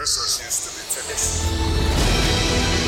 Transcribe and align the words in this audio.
Business 0.00 0.40
used 0.40 0.62
to 0.64 0.70
be 0.72 0.84
finished. 0.96 1.44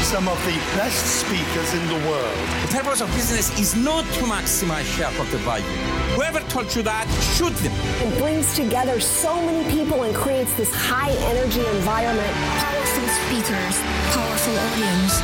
Some 0.09 0.33
of 0.33 0.39
the 0.49 0.57
best 0.81 1.05
speakers 1.21 1.71
in 1.77 1.85
the 1.93 2.01
world. 2.09 2.39
The 2.65 2.73
purpose 2.73 3.05
of 3.05 3.09
business 3.13 3.53
is 3.61 3.77
not 3.77 4.09
to 4.17 4.25
maximize 4.25 4.89
shareholder 4.97 5.37
value. 5.45 5.77
Whoever 6.17 6.41
told 6.49 6.75
you 6.75 6.81
that, 6.89 7.05
shoot 7.37 7.53
them. 7.61 7.75
It 8.01 8.17
brings 8.17 8.57
together 8.57 8.97
so 8.99 9.37
many 9.45 9.61
people 9.69 10.05
and 10.05 10.15
creates 10.17 10.57
this 10.57 10.73
high 10.73 11.13
energy 11.33 11.61
environment. 11.77 12.33
Powerful 12.65 13.09
speakers, 13.21 13.77
powerful 14.17 14.57
audience. 14.73 15.21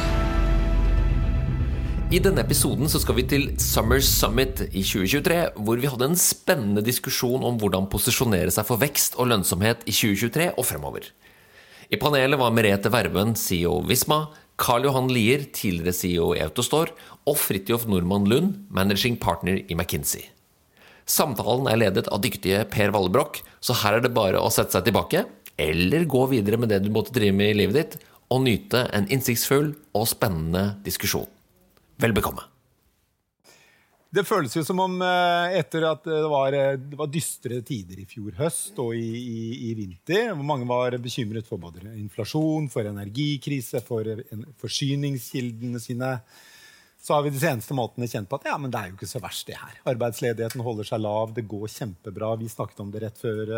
I 2.12 2.20
denne 2.20 2.44
episoden 2.44 2.88
så 2.88 3.00
skal 3.00 3.16
vi 3.16 3.24
til 3.32 3.48
Summer 3.60 4.00
Summit 4.04 4.60
i 4.72 4.84
2023, 4.84 5.40
hvor 5.56 5.80
vi 5.80 5.88
hadde 5.88 6.10
en 6.12 6.20
spennende 6.20 6.84
diskusjon 6.84 7.48
om 7.48 7.56
hvordan 7.56 7.88
posisjonere 7.88 8.52
seg 8.52 8.68
for 8.68 8.76
vekst 8.76 9.16
og 9.16 9.32
lønnsomhet 9.32 9.88
i 9.88 9.96
2023 9.96 10.50
og 10.52 10.68
fremover. 10.68 11.08
I 11.88 11.96
panelet 11.96 12.36
var 12.36 12.52
Merete 12.52 12.90
Verven, 12.92 13.32
CEO 13.32 13.78
Visma, 13.88 14.26
Karl 14.60 14.84
Johan 14.84 15.06
Lier, 15.08 15.46
tidligere 15.56 15.94
CEO 15.96 16.26
i 16.36 16.42
Autostore, 16.44 16.92
og 17.24 17.38
Fridtjof 17.40 17.86
Normann 17.88 18.26
Lund, 18.28 18.58
managing 18.68 19.16
partner 19.16 19.62
i 19.62 19.76
McKinsey. 19.76 20.26
Samtalen 21.08 21.70
er 21.72 21.80
ledet 21.80 22.10
av 22.12 22.20
dyktige 22.20 22.66
Per 22.68 22.92
Vallebrokk, 22.92 23.40
så 23.64 23.76
her 23.80 23.96
er 23.96 24.04
det 24.04 24.12
bare 24.16 24.42
å 24.42 24.52
sette 24.52 24.76
seg 24.76 24.84
tilbake, 24.90 25.24
eller 25.56 26.04
gå 26.04 26.26
videre 26.34 26.60
med 26.60 26.74
det 26.74 26.82
du 26.84 26.92
måtte 26.92 27.14
drive 27.16 27.32
med 27.38 27.54
i 27.54 27.58
livet 27.62 27.80
ditt, 27.80 27.98
og 28.28 28.44
nyte 28.44 28.84
en 28.92 29.08
innsiktsfull 29.08 29.72
og 29.96 30.08
spennende 30.12 30.74
diskusjon. 30.84 31.24
Vel 32.04 32.12
bekomme. 32.12 32.44
Det 34.08 34.24
føles 34.24 34.54
jo 34.56 34.62
som 34.64 34.78
om 34.80 34.94
eh, 35.04 35.54
etter 35.58 35.84
at 35.84 36.06
det 36.08 36.28
var, 36.32 36.54
eh, 36.56 36.78
det 36.80 36.96
var 36.96 37.10
dystre 37.12 37.60
tider 37.60 38.00
i 38.00 38.06
fjor 38.08 38.38
høst 38.38 38.78
og 38.80 38.94
i, 38.96 39.04
i, 39.04 39.40
i, 39.68 39.74
vinter, 39.76 40.30
hvor 40.32 40.48
mange 40.48 40.68
var 40.68 40.96
bekymret 41.04 41.48
for 41.48 41.60
både 41.60 41.84
inflasjon, 41.92 42.70
for 42.72 42.88
energikrise, 42.88 43.82
for 43.84 44.08
forsyningskildene 44.64 45.82
sine, 45.84 46.14
så 47.04 47.18
har 47.18 47.26
vi 47.26 47.34
de 47.34 47.42
seneste 47.42 47.76
månedene 47.76 48.08
kjent 48.08 48.32
på 48.32 48.40
at 48.40 48.48
ja, 48.48 48.56
men 48.56 48.72
det 48.72 48.80
er 48.80 48.88
jo 48.88 48.96
ikke 48.96 49.12
så 49.12 49.20
verst, 49.20 49.44
det 49.50 49.60
her. 49.60 49.76
Arbeidsledigheten 49.92 50.64
holder 50.64 50.88
seg 50.88 51.04
lav, 51.04 51.36
det 51.36 51.44
går 51.48 51.68
kjempebra. 51.76 52.34
Vi 52.40 52.48
snakket 52.52 52.82
om 52.82 52.90
det 52.92 53.04
rett 53.04 53.20
før 53.20 53.54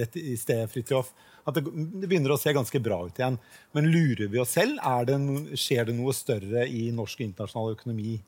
rett 0.00 0.20
i 0.24 0.34
sted, 0.40 0.64
Fridtjof. 0.72 1.12
At 1.44 1.56
det, 1.56 1.68
det, 1.68 2.08
begynner 2.08 2.34
å 2.34 2.40
se 2.40 2.52
ganske 2.56 2.80
bra 2.82 3.04
ut 3.06 3.20
igjen. 3.20 3.36
Men 3.76 3.92
lurer 3.92 4.26
vi 4.32 4.40
oss 4.42 4.56
selv? 4.56 4.80
Det, 5.08 5.56
skjer 5.60 5.88
det 5.88 5.96
noe 6.00 6.16
større 6.16 6.66
i 6.66 6.88
norsk 6.96 7.20
og 7.20 7.28
internasjonal 7.28 7.76
økonomi 7.76 8.18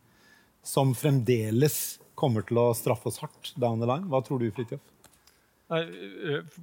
som 0.67 0.93
fremdeles 0.99 1.99
kommer 2.19 2.45
til 2.49 2.61
å 2.61 2.73
straffe 2.77 3.11
oss 3.11 3.21
hardt 3.23 3.55
down 3.61 3.83
the 3.83 3.89
line? 3.89 4.09
Hva 4.11 4.23
tror 4.25 4.43
du, 4.43 4.51
Fridtjof? 4.55 4.83
Nei, 5.67 5.81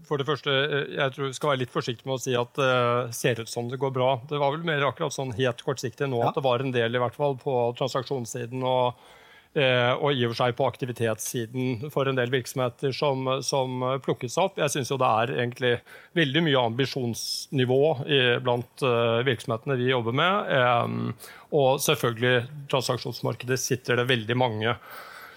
for 0.07 0.19
det 0.19 0.27
første, 0.29 0.51
eh, 0.63 0.93
jeg 0.95 1.11
tror 1.15 1.27
vi 1.27 1.35
skal 1.35 1.51
være 1.51 1.61
litt 1.65 1.73
forsiktig 1.73 2.07
med 2.07 2.15
å 2.15 2.23
si 2.23 2.37
at 2.39 2.53
det 2.55 2.69
uh, 2.71 3.09
ser 3.15 3.41
ut 3.43 3.51
som 3.51 3.67
det 3.71 3.81
går 3.81 3.91
bra. 3.95 4.13
Det 4.29 4.39
var 4.39 4.55
vel 4.55 4.63
mer 4.67 4.85
akkurat 4.87 5.15
sånn 5.15 5.35
helt 5.35 5.63
kortsiktig 5.65 6.07
nå 6.07 6.21
ja. 6.21 6.29
at 6.29 6.39
det 6.39 6.45
var 6.45 6.63
en 6.63 6.71
del 6.75 6.95
i 6.95 7.01
hvert 7.03 7.17
fall 7.17 7.35
på 7.41 7.57
transaksjonssiden 7.79 8.63
og 8.63 8.95
Eh, 8.95 9.22
og 9.53 10.15
i 10.17 10.23
og 10.25 10.31
for 10.31 10.39
seg 10.39 10.55
på 10.57 10.65
aktivitetssiden 10.65 11.91
for 11.93 12.09
en 12.09 12.17
del 12.17 12.31
virksomheter 12.33 12.93
som, 12.95 13.27
som 13.45 13.83
plukkes 14.01 14.37
opp. 14.41 14.57
Jeg 14.57 14.73
syns 14.73 14.89
det 14.89 15.09
er 15.09 15.33
egentlig 15.35 15.73
veldig 16.17 16.41
mye 16.47 16.63
ambisjonsnivå 16.71 17.81
i, 18.07 18.19
blant 18.41 18.85
uh, 18.85 19.21
virksomhetene 19.27 19.77
vi 19.77 19.91
jobber 19.91 20.17
med. 20.17 20.49
Um, 20.57 21.13
og 21.53 21.77
selvfølgelig, 21.85 22.47
transaksjonsmarkedet 22.73 23.59
sitter 23.61 24.01
det 24.01 24.09
veldig 24.09 24.39
mange 24.41 24.73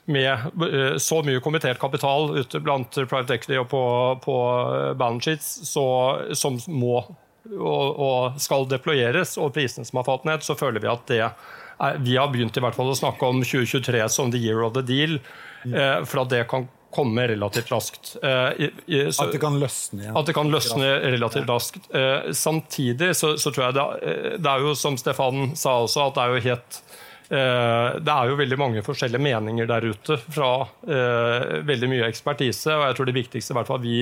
med 0.06 1.00
så 1.02 1.18
mye 1.26 1.42
kommittert 1.42 1.80
kapital 1.82 2.30
ute 2.38 2.60
blant 2.62 2.94
private 2.94 3.34
equity 3.34 3.56
og 3.58 3.66
på, 3.72 3.84
på 4.22 4.36
balance 4.94 5.26
sheets 5.26 5.48
så, 5.66 5.86
som 6.38 6.60
må 6.70 7.00
og, 7.54 7.98
og 8.00 8.40
skal 8.42 8.66
deployeres, 8.70 9.36
og 9.38 9.52
prisene 9.56 9.86
som 9.86 10.00
har 10.00 10.08
falt 10.08 10.26
ned, 10.28 10.44
så 10.46 10.56
føler 10.58 10.82
vi 10.82 10.90
at 10.90 11.06
det 11.10 11.22
vi 12.00 12.16
har 12.16 12.30
begynt 12.32 12.56
i 12.56 12.62
hvert 12.64 12.76
fall 12.76 12.88
å 12.92 12.96
snakke 12.96 13.28
om 13.28 13.42
2023 13.44 14.06
som 14.12 14.32
the 14.32 14.40
year 14.40 14.62
of 14.64 14.72
the 14.76 14.84
deal. 14.86 15.18
Eh, 15.74 16.04
for 16.04 16.22
at 16.22 16.32
det 16.32 16.44
kan 16.50 16.68
komme 16.94 17.26
relativt 17.28 17.70
raskt. 17.72 18.14
Eh, 18.22 18.68
at 19.08 19.32
det 19.32 19.40
kan 19.42 19.58
løsne? 19.60 20.06
Ja. 20.06 20.14
At 20.16 20.28
det 20.28 20.36
kan 20.36 20.50
løsne 20.52 20.92
relativt 21.04 21.48
raskt. 21.50 21.90
Eh, 21.94 22.30
samtidig 22.32 23.12
så, 23.16 23.34
så, 23.36 23.52
tror 23.52 23.68
jeg 23.68 23.76
det, 23.76 24.14
det 24.40 24.52
er 24.52 24.64
jo 24.64 24.76
som 24.78 24.96
Stefan 25.00 25.52
sa 25.58 25.80
også, 25.84 26.08
at 26.08 26.16
det 26.16 26.24
er 26.24 26.36
jo 26.36 26.46
helt 26.50 26.82
det 27.26 28.12
er 28.12 28.28
jo 28.30 28.36
veldig 28.38 28.54
mange 28.54 28.82
forskjellige 28.86 29.18
meninger 29.18 29.66
der 29.66 29.82
ute 29.82 30.14
fra 30.30 30.68
veldig 31.66 31.88
mye 31.90 32.06
ekspertise. 32.06 32.70
og 32.70 32.84
jeg 32.84 32.94
tror 32.94 33.08
det 33.08 33.14
viktigste 33.16 33.50
i 33.50 33.56
hvert 33.56 33.66
fall 33.66 33.80
vi 33.82 33.96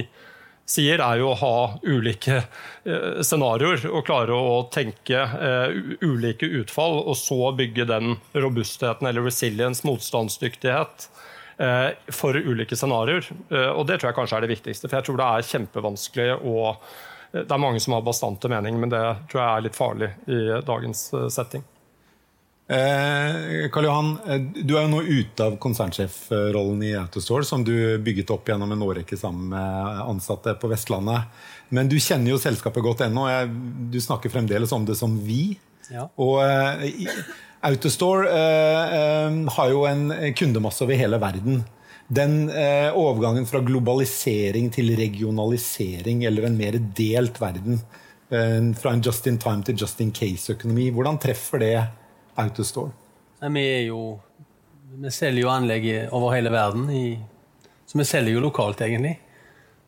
sier, 0.69 1.01
er 1.03 1.21
jo 1.21 1.31
å 1.31 1.39
ha 1.39 1.57
ulike 1.85 2.39
eh, 2.41 3.21
scenarioer 3.25 3.85
og 3.91 4.05
klare 4.07 4.37
å 4.37 4.63
tenke 4.73 5.21
eh, 5.21 5.75
ulike 6.05 6.49
utfall, 6.63 7.03
og 7.05 7.17
så 7.21 7.53
bygge 7.57 7.89
den 7.91 8.17
robustheten 8.33 9.09
eller 9.11 9.27
resilience, 9.27 9.85
motstandsdyktighet, 9.87 11.09
eh, 11.59 11.91
for 12.13 12.39
ulike 12.39 12.79
scenarioer. 12.79 13.29
Og 13.75 13.85
det 13.89 14.01
tror 14.01 14.11
jeg 14.11 14.19
kanskje 14.21 14.41
er 14.41 14.47
det 14.47 14.55
viktigste, 14.55 14.89
for 14.89 15.01
jeg 15.01 15.09
tror 15.09 15.21
det 15.21 15.31
er 15.31 15.51
kjempevanskelig 15.53 16.31
å 16.43 16.61
Det 17.35 17.51
er 17.51 17.59
mange 17.59 17.81
som 17.83 17.97
har 17.97 18.03
bastante 18.07 18.47
mening, 18.47 18.77
men 18.79 18.93
det 18.93 19.03
tror 19.27 19.41
jeg 19.41 19.49
er 19.51 19.65
litt 19.65 19.75
farlig 19.75 20.13
i 20.31 20.61
dagens 20.63 21.09
setting. 21.35 21.65
Eh, 22.67 23.69
Karl 23.73 23.85
Johan, 23.85 24.19
eh, 24.27 24.41
du 24.41 24.73
er 24.79 24.87
jo 24.87 24.93
nå 24.95 25.03
ute 25.05 25.45
av 25.45 25.57
konsernsjefrollen 25.61 26.81
i 26.87 26.95
Autostore, 26.97 27.45
som 27.45 27.65
du 27.65 27.99
bygget 28.01 28.31
opp 28.33 28.49
gjennom 28.49 28.73
en 28.73 28.85
årrekke 28.87 29.19
sammen 29.21 29.51
med 29.53 30.01
ansatte 30.05 30.55
på 30.57 30.71
Vestlandet. 30.73 31.29
Men 31.69 31.91
du 31.93 31.99
kjenner 32.01 32.33
jo 32.33 32.41
selskapet 32.41 32.85
godt 32.85 33.05
ennå. 33.05 33.27
Du 33.93 34.01
snakker 34.01 34.33
fremdeles 34.33 34.73
om 34.73 34.87
det 34.89 34.97
som 34.97 35.19
vi. 35.27 35.59
Ja. 35.93 36.07
Og 36.17 36.41
eh, 36.41 37.13
Autostore 37.65 38.29
eh, 38.29 38.95
eh, 38.97 39.37
har 39.57 39.73
jo 39.73 39.85
en 39.89 40.09
kundemasse 40.37 40.85
over 40.85 40.99
hele 41.01 41.21
verden. 41.21 41.63
Den 42.09 42.49
eh, 42.53 42.93
overgangen 42.93 43.47
fra 43.49 43.63
globalisering 43.65 44.71
til 44.73 44.93
regionalisering, 44.97 46.25
eller 46.29 46.49
en 46.49 46.59
mer 46.59 46.81
delt 46.97 47.41
verden, 47.43 47.85
fra 48.35 48.91
en 48.91 49.03
just 49.05 49.29
in 49.31 49.37
time 49.39 49.63
til 49.63 49.77
just 49.79 50.01
in 50.03 50.09
case-økonomi, 50.11 50.89
hvordan 50.91 51.21
treffer 51.23 51.61
det 51.63 51.75
Autostore? 52.41 52.93
Vi, 53.45 53.63
er 53.63 53.83
jo, 53.89 54.19
vi 55.01 55.13
selger 55.13 55.45
jo 55.45 55.53
anlegg 55.53 55.87
over 56.15 56.35
hele 56.35 56.53
verden, 56.55 56.89
i, 56.91 57.19
så 57.87 58.01
vi 58.01 58.07
selger 58.09 58.37
jo 58.37 58.45
lokalt, 58.45 58.81
egentlig. 58.85 59.19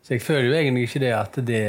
Så 0.02 0.14
jeg 0.14 0.22
føler 0.22 0.50
jo 0.50 0.58
egentlig 0.58 0.86
ikke 0.86 1.02
det 1.02 1.14
at 1.16 1.38
det 1.46 1.64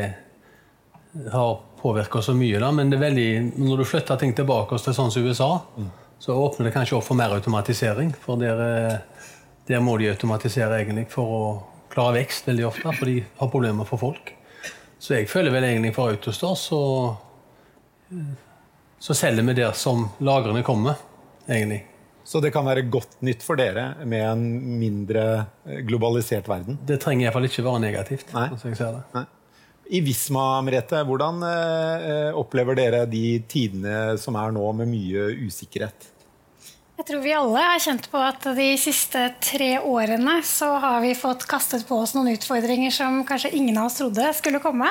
har 1.32 1.56
påvirka 1.82 2.22
så 2.22 2.34
mye. 2.38 2.60
Da, 2.60 2.72
men 2.72 2.92
det 2.92 3.00
er 3.00 3.06
veldig, 3.08 3.30
når 3.58 3.82
du 3.82 3.88
flytter 3.88 4.20
ting 4.22 4.36
tilbake 4.38 4.78
til 4.82 4.94
sånn 4.94 5.14
som 5.14 5.26
USA, 5.26 5.50
mm. 5.78 5.90
så 6.22 6.36
åpner 6.38 6.68
det 6.68 6.76
kanskje 6.76 6.98
opp 7.00 7.08
for 7.08 7.18
mer 7.18 7.34
automatisering. 7.38 8.12
For 8.22 8.40
der, 8.42 9.02
der, 9.70 9.84
må 9.84 9.98
de 9.98 10.12
automatisere 10.12 10.82
egentlig 10.82 11.08
for 11.14 11.38
å 11.38 11.44
klare 11.94 12.20
vekst 12.20 12.50
veldig 12.50 12.68
ofte, 12.68 12.94
for 13.00 13.10
de 13.10 13.22
har 13.40 13.54
problemer 13.54 13.90
for 13.90 14.02
folk. 14.02 14.34
Så 15.00 15.16
jeg 15.16 15.30
føler 15.30 15.54
vel 15.54 15.66
egentlig 15.66 15.94
for 15.96 16.14
Autostore 16.14 16.58
så 16.58 16.82
så 19.00 19.14
selger 19.14 19.46
vi 19.46 19.56
der 19.60 19.78
som 19.78 20.08
lagrene 20.20 20.64
kommer, 20.66 20.98
egentlig. 21.48 21.84
Så 22.28 22.42
det 22.44 22.52
kan 22.52 22.66
være 22.68 22.84
godt 22.92 23.22
nytt 23.24 23.44
for 23.46 23.56
dere 23.56 23.94
med 24.04 24.24
en 24.26 24.44
mindre 24.82 25.24
eh, 25.64 25.80
globalisert 25.88 26.50
verden? 26.50 26.76
Det 26.84 27.00
trenger 27.00 27.28
iallfall 27.28 27.48
ikke 27.48 27.64
være 27.64 27.84
negativt. 27.86 28.34
Nei. 28.36 28.50
Nei. 29.16 29.24
I 29.88 30.02
Visma, 30.04 30.60
Merete, 30.68 31.00
hvordan 31.08 31.40
eh, 31.48 32.36
opplever 32.36 32.76
dere 32.76 33.06
de 33.08 33.40
tidene 33.48 34.18
som 34.20 34.36
er 34.36 34.52
nå, 34.52 34.66
med 34.76 34.92
mye 34.92 35.30
usikkerhet? 35.48 36.10
Jeg 36.98 37.06
tror 37.06 37.20
vi 37.22 37.34
alle 37.38 37.62
har 37.62 37.82
kjent 37.82 38.08
på 38.10 38.18
at 38.26 38.46
de 38.58 38.72
siste 38.82 39.20
tre 39.46 39.76
årene 39.86 40.40
så 40.42 40.72
har 40.82 41.04
vi 41.04 41.12
fått 41.14 41.44
kastet 41.46 41.84
på 41.86 42.00
oss 42.02 42.16
noen 42.16 42.32
utfordringer 42.32 42.90
som 42.94 43.20
kanskje 43.28 43.52
ingen 43.54 43.76
av 43.78 43.92
oss 43.92 44.00
trodde 44.00 44.32
skulle 44.34 44.62
komme. 44.64 44.90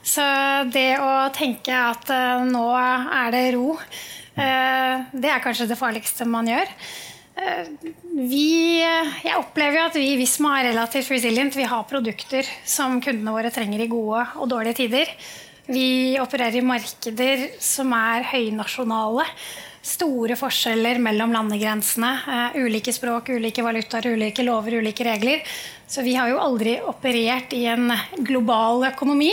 Så 0.00 0.24
det 0.72 0.96
å 0.96 1.10
tenke 1.36 1.76
at 1.76 2.08
uh, 2.08 2.40
nå 2.48 2.64
er 2.72 3.34
det 3.34 3.42
ro, 3.58 3.74
uh, 3.76 4.94
det 5.12 5.28
er 5.28 5.42
kanskje 5.44 5.68
det 5.68 5.76
farligste 5.76 6.24
man 6.24 6.48
gjør. 6.48 6.72
Uh, 7.36 7.92
vi, 8.16 8.80
jeg 8.80 9.36
opplever 9.36 9.76
jo 9.76 9.86
at 9.90 9.98
vi 10.00 10.06
i 10.14 10.18
Visma 10.22 10.54
er 10.56 10.70
relativt 10.70 11.12
resilient. 11.12 11.58
Vi 11.58 11.68
har 11.68 11.84
produkter 11.90 12.48
som 12.64 12.96
kundene 13.04 13.36
våre 13.36 13.50
trenger 13.52 13.84
i 13.84 13.90
gode 13.92 14.24
og 14.40 14.48
dårlige 14.54 14.86
tider. 14.86 15.12
Vi 15.68 16.16
opererer 16.16 16.62
i 16.62 16.64
markeder 16.64 17.44
som 17.60 17.92
er 17.92 18.24
høynasjonale 18.32 19.28
store 19.82 20.36
forskjeller 20.38 21.00
mellom 21.02 21.34
landegrensene. 21.34 22.10
Uh, 22.26 22.58
ulike 22.62 22.94
språk, 22.94 23.32
ulike 23.34 23.64
valutaer, 23.66 24.12
ulike 24.14 24.44
lover, 24.46 24.78
ulike 24.82 25.06
regler. 25.06 25.42
Så 25.92 26.04
vi 26.06 26.14
har 26.16 26.30
jo 26.30 26.38
aldri 26.40 26.78
operert 26.80 27.52
i 27.52 27.66
en 27.68 27.90
global 28.24 28.86
økonomi. 28.88 29.32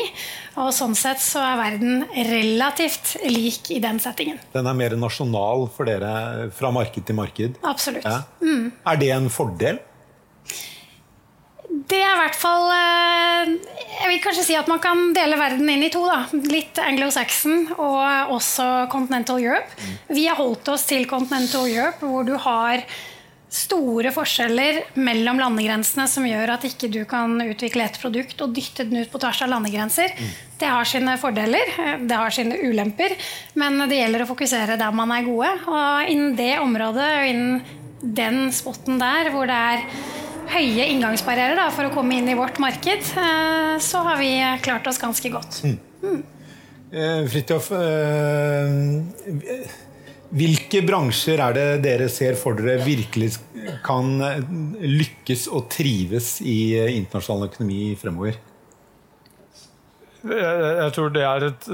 Og 0.60 0.74
sånn 0.76 0.98
sett 0.98 1.22
så 1.24 1.40
er 1.46 1.60
verden 1.62 2.02
relativt 2.28 3.14
lik 3.30 3.70
i 3.72 3.80
den 3.84 4.02
settingen. 4.04 4.42
Den 4.52 4.68
er 4.68 4.76
mer 4.76 4.98
nasjonal 5.00 5.70
for 5.72 5.88
dere 5.88 6.50
fra 6.58 6.74
marked 6.76 7.08
til 7.08 7.16
marked? 7.16 7.62
Absolutt. 7.64 8.04
Ja. 8.04 8.26
Mm. 8.44 8.74
Er 8.92 9.00
det 9.00 9.14
en 9.16 9.32
fordel? 9.32 9.80
Det 11.90 11.98
er 11.98 12.14
i 12.14 12.22
hvert 12.22 12.38
fall 12.38 12.68
eh, 12.70 13.54
Jeg 14.00 14.10
vil 14.12 14.20
kanskje 14.24 14.46
si 14.46 14.58
at 14.58 14.70
man 14.70 14.82
kan 14.84 15.10
dele 15.18 15.40
verden 15.40 15.70
inn 15.74 15.86
i 15.86 15.92
to. 15.94 16.04
da. 16.06 16.26
Litt 16.52 16.78
Anglo-Saxon 16.82 17.72
og 17.78 18.36
også 18.36 18.90
Continental 18.94 19.42
Europe. 19.42 19.88
Vi 20.14 20.28
har 20.30 20.38
holdt 20.38 20.70
oss 20.70 20.86
til 20.90 21.08
Continental 21.10 21.66
Europe, 21.70 22.06
hvor 22.06 22.28
du 22.28 22.36
har 22.38 22.86
store 23.50 24.12
forskjeller 24.14 24.84
mellom 25.02 25.40
landegrensene 25.42 26.06
som 26.10 26.28
gjør 26.28 26.52
at 26.54 26.68
ikke 26.70 26.92
du 26.94 27.00
kan 27.10 27.34
utvikle 27.42 27.88
et 27.88 27.98
produkt 27.98 28.44
og 28.46 28.54
dytte 28.54 28.86
den 28.86 29.02
ut 29.02 29.10
på 29.10 29.22
tvers 29.24 29.42
av 29.42 29.50
landegrenser. 29.56 30.14
Det 30.62 30.70
har 30.70 30.86
sine 30.86 31.16
fordeler, 31.18 31.74
det 32.06 32.20
har 32.22 32.36
sine 32.36 32.60
ulemper, 32.62 33.18
men 33.58 33.82
det 33.90 34.04
gjelder 34.04 34.26
å 34.26 34.30
fokusere 34.30 34.78
der 34.78 34.94
man 34.94 35.16
er 35.16 35.26
gode. 35.26 35.50
Og 35.66 36.14
innen 36.14 36.38
det 36.38 36.54
området 36.62 37.10
og 37.16 37.34
innen 37.34 37.78
den 38.00 38.48
spotten 38.56 39.02
der 39.02 39.34
hvor 39.34 39.50
det 39.50 39.58
er 39.58 39.86
høye 40.54 40.88
inngangsbarrierer 40.94 41.58
da, 41.60 41.70
for 41.74 41.88
å 41.88 41.94
komme 41.94 42.18
inn 42.20 42.30
i 42.32 42.38
vårt 42.38 42.60
marked, 42.62 43.12
eh, 43.20 43.76
så 43.84 44.04
har 44.08 44.20
vi 44.22 44.34
klart 44.66 44.88
oss 44.90 45.02
ganske 45.02 45.32
godt. 45.34 45.62
Mm. 45.66 45.80
mm. 46.04 46.20
Fridtjof, 47.30 47.68
eh, 47.78 49.68
hvilke 50.34 50.82
bransjer 50.86 51.42
er 51.46 51.54
det 51.54 51.66
dere 51.84 52.08
ser 52.10 52.38
for 52.38 52.58
dere 52.58 52.82
virkelig 52.82 53.36
kan 53.86 54.18
lykkes 54.82 55.48
og 55.54 55.68
trives 55.74 56.40
i 56.42 56.74
internasjonal 56.96 57.50
økonomi 57.52 57.94
fremover? 58.00 58.42
Jeg, 60.20 60.58
jeg 60.82 60.92
tror 60.98 61.14
det 61.16 61.24
er 61.24 61.46
et, 61.48 61.70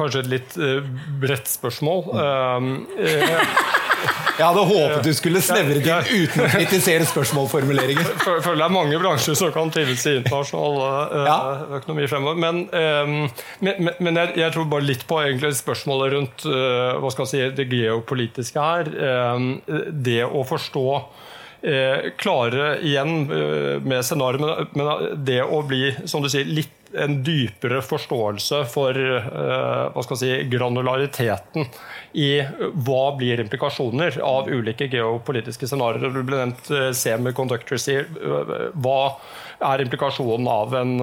kanskje 0.00 0.24
et 0.24 0.32
litt 0.32 0.56
bredt 1.22 1.52
spørsmål. 1.52 2.00
Uh, 2.10 3.81
jeg 4.38 4.44
hadde 4.46 4.64
håpet 4.68 5.06
du 5.06 5.12
skulle 5.16 5.42
snevre 5.44 5.80
det 5.82 5.96
inn 6.12 6.26
uten 6.26 6.44
å 6.44 6.50
kritisere 6.52 7.08
spørsmålformuleringer. 7.10 8.12
Jeg 8.12 8.44
føler 8.44 8.60
det 8.62 8.68
er 8.68 8.74
mange 8.74 9.00
bransjer 9.02 9.38
som 9.38 9.52
kan 9.54 9.72
tilsi 9.74 10.16
internasjonal 10.20 11.26
ja. 11.28 11.38
økonomi 11.78 12.06
fremover. 12.10 12.40
Men, 12.42 12.62
um, 12.72 13.18
men, 13.64 13.90
men 13.98 14.22
jeg, 14.22 14.36
jeg, 14.42 14.54
tror 14.54 14.70
bare 14.72 14.88
litt 14.88 15.04
på 15.08 15.20
spørsmålet 15.62 16.16
rundt 16.16 16.46
hva 16.46 17.12
skal 17.14 17.28
si, 17.28 17.42
det 17.56 17.68
geopolitiske 17.70 18.70
her. 18.70 18.92
Um, 19.36 19.52
det 19.92 20.22
å 20.26 20.46
forstå 20.48 20.86
Eh, 21.62 22.10
klare 22.18 22.80
igjen 22.82 23.30
eh, 23.30 23.76
med 23.86 24.02
scenarioet, 24.02 24.72
men, 24.74 24.86
men 24.88 25.20
det 25.22 25.44
å 25.46 25.60
bli 25.62 25.92
som 26.10 26.24
du 26.24 26.26
sier, 26.26 26.42
litt 26.42 26.81
en 26.98 27.20
dypere 27.24 27.80
forståelse 27.84 28.62
for 28.70 28.96
skal 30.04 30.18
si, 30.20 30.30
granulariteten 30.52 31.68
i 32.12 32.42
hva 32.84 33.02
blir 33.16 33.40
implikasjoner 33.40 34.18
av 34.24 34.50
ulike 34.52 34.88
geopolitiske 34.92 35.68
scenarioer. 35.68 36.12
Det 36.12 36.24
ble 36.28 36.40
nevnt 36.42 36.70
uh, 36.72 36.90
semiconductors. 36.96 37.88
Uh, 37.88 38.52
hva 38.84 38.98
er 39.72 39.84
implikasjonen 39.84 40.48
av 40.50 40.76
en 40.76 40.94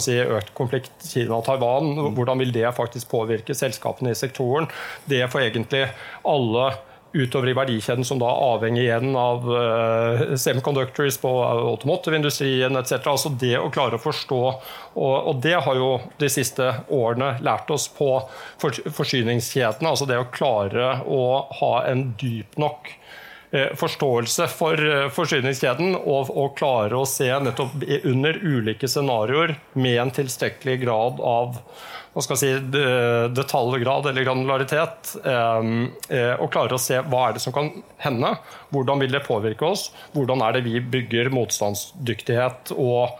si, 0.00 0.16
økt 0.16 0.52
konflikt 0.56 1.08
Kina-Taiwan? 1.10 1.94
Hvordan 2.16 2.40
vil 2.40 2.54
det 2.54 2.68
faktisk 2.76 3.10
påvirke 3.12 3.56
selskapene 3.56 4.14
i 4.14 4.18
sektoren? 4.18 4.70
Det 5.10 5.24
får 5.32 5.48
egentlig 5.48 5.86
alle 6.26 6.70
utover 7.16 7.48
i 7.50 7.54
verdikjeden, 7.56 8.04
som 8.04 8.20
da 8.20 8.28
avhenger 8.28 8.82
igjen 8.82 9.16
av 9.18 9.46
uh, 9.48 10.34
semiconductors 10.36 11.18
på 11.22 11.32
automotive-industrien 11.44 12.76
etc. 12.76 12.98
Altså 13.12 13.32
det 13.40 13.56
å 13.58 13.70
klare 13.72 13.98
å 13.98 14.02
forstå, 14.02 14.42
og, 14.96 15.32
det 15.44 15.56
har 15.66 15.80
jo 15.80 15.90
de 16.20 16.30
siste 16.32 16.68
årene 16.92 17.36
lært 17.44 17.70
oss 17.72 17.88
på 17.92 18.10
for, 18.60 18.76
forsyningskjedene. 18.98 19.90
Altså 19.90 20.08
det 20.08 20.20
å 20.20 20.30
klare 20.32 21.00
å 21.04 21.24
ha 21.60 21.72
en 21.90 22.08
dyp 22.20 22.56
nok 22.60 22.92
eh, 23.50 23.74
forståelse 23.76 24.48
for 24.52 24.80
eh, 24.80 25.08
forsyningskjeden 25.12 25.98
og, 25.98 26.32
og, 26.32 26.54
klare 26.58 27.00
å 27.00 27.08
se 27.08 27.28
nettopp 27.28 27.76
under 28.04 28.40
ulike 28.42 28.88
scenarioer 28.90 29.56
med 29.76 30.00
en 30.06 30.16
tilstrekkelig 30.20 30.80
grad 30.86 31.20
av 31.20 31.60
hva 32.16 32.22
skal 32.24 32.38
si, 32.40 32.48
detaljgrad 33.36 34.06
eller 34.08 34.24
granularitet, 34.24 35.10
ehm, 35.28 35.90
eh, 36.08 36.32
og 36.40 36.48
klarer 36.54 36.72
å 36.72 36.80
se 36.80 37.02
hva 37.04 37.26
er 37.26 37.36
det 37.36 37.42
som 37.44 37.52
kan 37.52 37.68
hende. 38.00 38.30
Hvordan 38.72 39.02
vil 39.04 39.12
det 39.12 39.26
påvirke 39.26 39.68
oss? 39.68 39.90
Hvordan 40.14 40.40
er 40.46 40.56
det 40.56 40.62
vi 40.64 40.80
bygger 40.80 41.28
motstandsdyktighet 41.36 42.72
og 42.72 43.18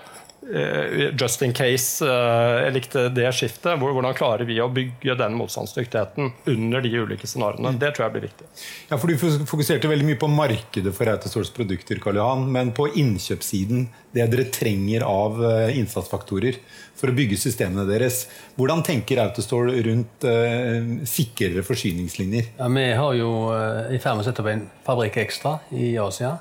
just 1.18 1.42
in 1.42 1.52
case. 1.52 2.04
Eh, 2.04 2.56
jeg 2.66 2.74
likte 2.76 3.06
det 3.14 3.26
skiftet. 3.34 3.80
Hvordan 3.80 4.14
klarer 4.16 4.46
vi 4.46 4.58
å 4.62 4.68
bygge 4.72 5.16
den 5.18 5.34
motstandsdyktigheten 5.38 6.30
under 6.52 6.84
de 6.84 6.92
ulike 6.94 7.26
scenarioene? 7.26 7.74
Det 7.80 7.92
tror 7.96 8.06
jeg 8.06 8.14
blir 8.16 8.26
viktig. 8.28 8.48
Ja, 8.90 8.98
for 8.98 9.10
Du 9.10 9.44
fokuserte 9.48 9.90
veldig 9.90 10.06
mye 10.06 10.20
på 10.20 10.30
markedet 10.30 10.94
for 10.94 11.10
Autostores 11.10 11.50
produkter, 11.54 11.98
Karl 12.02 12.20
Johan, 12.20 12.46
men 12.52 12.72
på 12.76 12.88
innkjøpssiden, 12.94 13.88
det 14.14 14.28
dere 14.32 14.46
trenger 14.52 15.04
av 15.06 15.42
eh, 15.44 15.78
innsatsfaktorer 15.80 16.60
for 16.96 17.10
å 17.10 17.16
bygge 17.16 17.38
systemene 17.40 17.86
deres. 17.88 18.24
Hvordan 18.56 18.84
tenker 18.86 19.20
Autostore 19.20 19.74
rundt 19.84 20.24
uh, 20.24 21.04
sikrere 21.04 21.60
forsyningslinjer? 21.66 22.54
Ja, 22.56 22.70
vi 22.72 22.86
har 22.96 23.18
jo 23.18 23.32
uh, 23.52 23.92
i 23.92 24.00
ferd 24.00 24.16
med 24.16 24.24
å 24.24 24.28
sette 24.30 24.40
opp 24.40 24.48
en 24.48 24.64
fabrikk 24.86 25.18
ekstra 25.20 25.58
i 25.76 25.90
Asia 26.00 26.38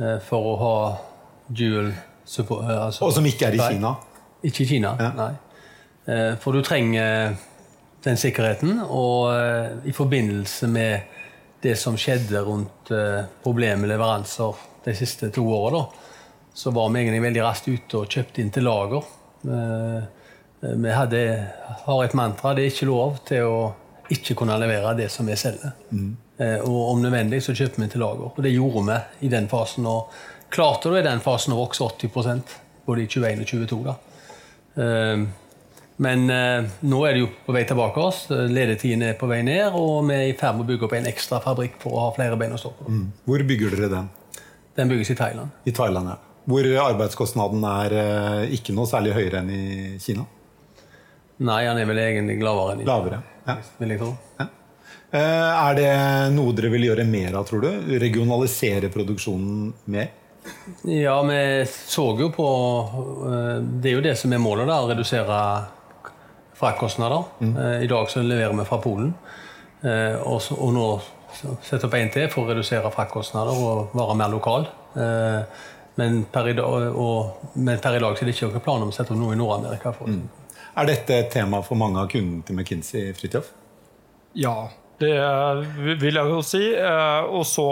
uh, 0.00 0.18
for 0.26 0.50
å 0.50 0.56
ha 0.64 0.76
dual 1.46 1.92
Eh, 2.26 2.84
altså, 2.86 3.06
og 3.06 3.12
som 3.14 3.26
ikke 3.26 3.50
er 3.50 3.56
i 3.56 3.60
Kina? 3.60 3.92
Ikke 4.44 4.64
i 4.64 4.68
Kina, 4.68 4.94
ja. 5.00 5.10
nei. 5.16 5.32
Eh, 6.06 6.32
for 6.42 6.54
du 6.54 6.62
trenger 6.66 7.36
den 8.06 8.18
sikkerheten, 8.18 8.80
og 8.86 9.30
eh, 9.34 9.88
i 9.90 9.94
forbindelse 9.94 10.70
med 10.70 11.14
det 11.62 11.74
som 11.80 11.96
skjedde 11.98 12.42
rundt 12.46 12.90
problemet 13.42 13.80
med 13.80 13.90
leveranser 13.90 14.58
de 14.84 14.92
siste 14.94 15.32
to 15.34 15.42
åra, 15.50 15.80
så 16.54 16.70
var 16.70 16.92
vi 16.92 17.00
egentlig 17.00 17.24
veldig 17.24 17.42
raskt 17.42 17.70
ute 17.72 18.02
og 18.02 18.12
kjøpte 18.12 18.42
inn 18.42 18.52
til 18.54 18.68
lager. 18.68 19.08
Vi 20.60 20.92
hadde, 20.94 21.22
har 21.88 22.04
et 22.04 22.14
mantra 22.14 22.52
det 22.54 22.66
er 22.66 22.70
ikke 22.70 22.86
lov 22.86 23.18
til 23.26 23.48
å 23.48 23.58
ikke 24.14 24.36
kunne 24.38 24.60
levere 24.60 24.94
det 25.00 25.08
som 25.10 25.26
vi 25.26 25.34
selger. 25.40 25.74
Mm. 25.90 26.12
Og 26.68 26.78
om 26.92 27.02
nødvendig 27.02 27.42
så 27.42 27.56
kjøper 27.56 27.82
vi 27.82 27.90
til 27.96 28.04
lager. 28.04 28.30
Og 28.30 28.40
det 28.46 28.54
gjorde 28.54 28.84
vi 28.86 29.26
i 29.26 29.32
den 29.32 29.50
fasen. 29.50 29.88
og 29.90 30.12
klarte 30.50 30.90
du 30.92 30.98
i 30.98 31.04
den 31.04 31.22
fasen 31.24 31.54
å 31.54 31.60
vokse 31.60 31.84
80 31.84 32.42
både 32.86 33.02
i 33.02 33.08
21 33.10 33.42
og 33.42 33.50
22. 33.50 33.80
da. 33.86 33.96
Ehm, 34.82 35.26
men 35.96 36.30
eh, 36.30 36.68
nå 36.84 37.00
er 37.08 37.16
det 37.16 37.22
jo 37.22 37.30
på 37.46 37.54
vei 37.56 37.64
tilbake 37.68 38.02
oss. 38.02 38.26
Ledetiden 38.28 39.06
er 39.06 39.16
på 39.18 39.28
vei 39.30 39.40
ned, 39.46 39.72
og 39.74 40.04
vi 40.10 40.14
er 40.18 40.28
i 40.28 40.36
ferd 40.36 40.58
med 40.58 40.66
å 40.66 40.70
bygge 40.70 40.88
opp 40.88 40.96
en 40.98 41.08
ekstra 41.08 41.40
fabrikk 41.44 41.78
for 41.82 41.96
å 41.96 42.06
ha 42.06 42.14
flere 42.16 42.36
bein 42.40 42.54
å 42.54 42.60
stå 42.60 42.72
på. 42.76 42.88
Mm. 42.92 43.06
Hvor 43.24 43.44
bygger 43.48 43.76
dere 43.76 43.92
den? 43.94 44.10
Den 44.76 44.92
bygges 44.92 45.14
i 45.14 45.18
Thailand. 45.18 45.62
I 45.64 45.72
Thailand, 45.76 46.12
ja. 46.12 46.18
Hvor 46.46 46.66
arbeidskostnaden 46.84 47.64
er 47.66 47.94
eh, 47.98 48.42
ikke 48.54 48.74
noe 48.76 48.86
særlig 48.86 49.16
høyere 49.16 49.40
enn 49.40 49.48
i 49.50 49.62
Kina? 50.02 50.26
Nei, 51.46 51.62
han 51.66 51.80
er 51.80 51.88
vel 51.88 51.98
egentlig 52.00 52.38
lavere 52.44 52.76
enn 52.76 52.84
i 52.84 52.86
Lavere, 52.86 53.18
ja. 53.48 53.56
vil 53.80 53.92
jeg 53.92 54.00
tro. 54.00 54.12
Ja. 54.38 54.46
Eh, 55.16 55.50
er 55.56 55.76
det 55.78 55.90
noe 56.36 56.54
dere 56.56 56.70
vil 56.72 56.86
gjøre 56.88 57.08
mer 57.08 57.40
av, 57.40 57.48
tror 57.48 57.64
du? 57.64 57.68
Regionalisere 57.98 58.92
produksjonen 58.92 59.72
mer? 59.92 60.12
Ja, 60.82 61.22
vi 61.22 61.66
så 61.66 62.04
jo 62.20 62.30
på 62.34 62.46
eh, 63.26 63.62
Det 63.62 63.90
er 63.90 63.96
jo 63.96 64.04
det 64.04 64.14
som 64.18 64.32
er 64.32 64.42
målet, 64.42 64.68
da, 64.68 64.80
å 64.82 64.90
redusere 64.90 65.40
fraktkostnader. 66.56 67.26
Mm. 67.40 67.56
Eh, 67.56 67.84
I 67.84 67.90
dag 67.90 68.10
så 68.10 68.22
leverer 68.24 68.56
vi 68.56 68.66
fra 68.68 68.78
Polen. 68.82 69.12
Eh, 69.82 70.16
og, 70.22 70.40
så, 70.42 70.56
og 70.56 70.72
nå 70.74 70.86
setter 71.36 71.88
opp 71.88 71.96
en 71.98 72.12
til 72.14 72.30
for 72.32 72.46
å 72.46 72.54
redusere 72.54 72.92
fraktkostnader 72.94 73.58
og 73.60 73.96
være 73.96 74.16
mer 74.18 74.32
lokal. 74.32 74.70
Men 75.96 76.22
per, 76.32 76.48
dag, 76.56 76.86
og, 76.96 77.52
men 77.60 77.78
per, 77.80 77.98
i 77.98 78.00
dag 78.00 78.16
så 78.16 78.24
er 78.24 78.28
det 78.28 78.34
ikke 78.36 78.48
noen 78.48 78.64
planer 78.64 78.86
om 78.86 78.92
å 78.92 78.96
sette 78.96 79.12
opp 79.12 79.20
noe 79.20 79.36
i 79.36 79.38
Nord-Amerika. 79.40 79.92
Mm. 80.08 80.22
Er 80.80 80.88
dette 80.88 81.20
et 81.20 81.30
tema 81.32 81.60
for 81.64 81.76
mange 81.80 82.00
av 82.00 82.08
kundene 82.12 82.44
til 82.44 82.56
McKinsey, 82.56 83.12
Fridtjof? 83.16 83.50
Ja, 84.36 84.54
det 85.00 85.12
vil 86.00 86.16
jeg 86.16 86.32
jo 86.32 86.40
si. 86.44 86.62
Og 87.28 87.44
så 87.48 87.68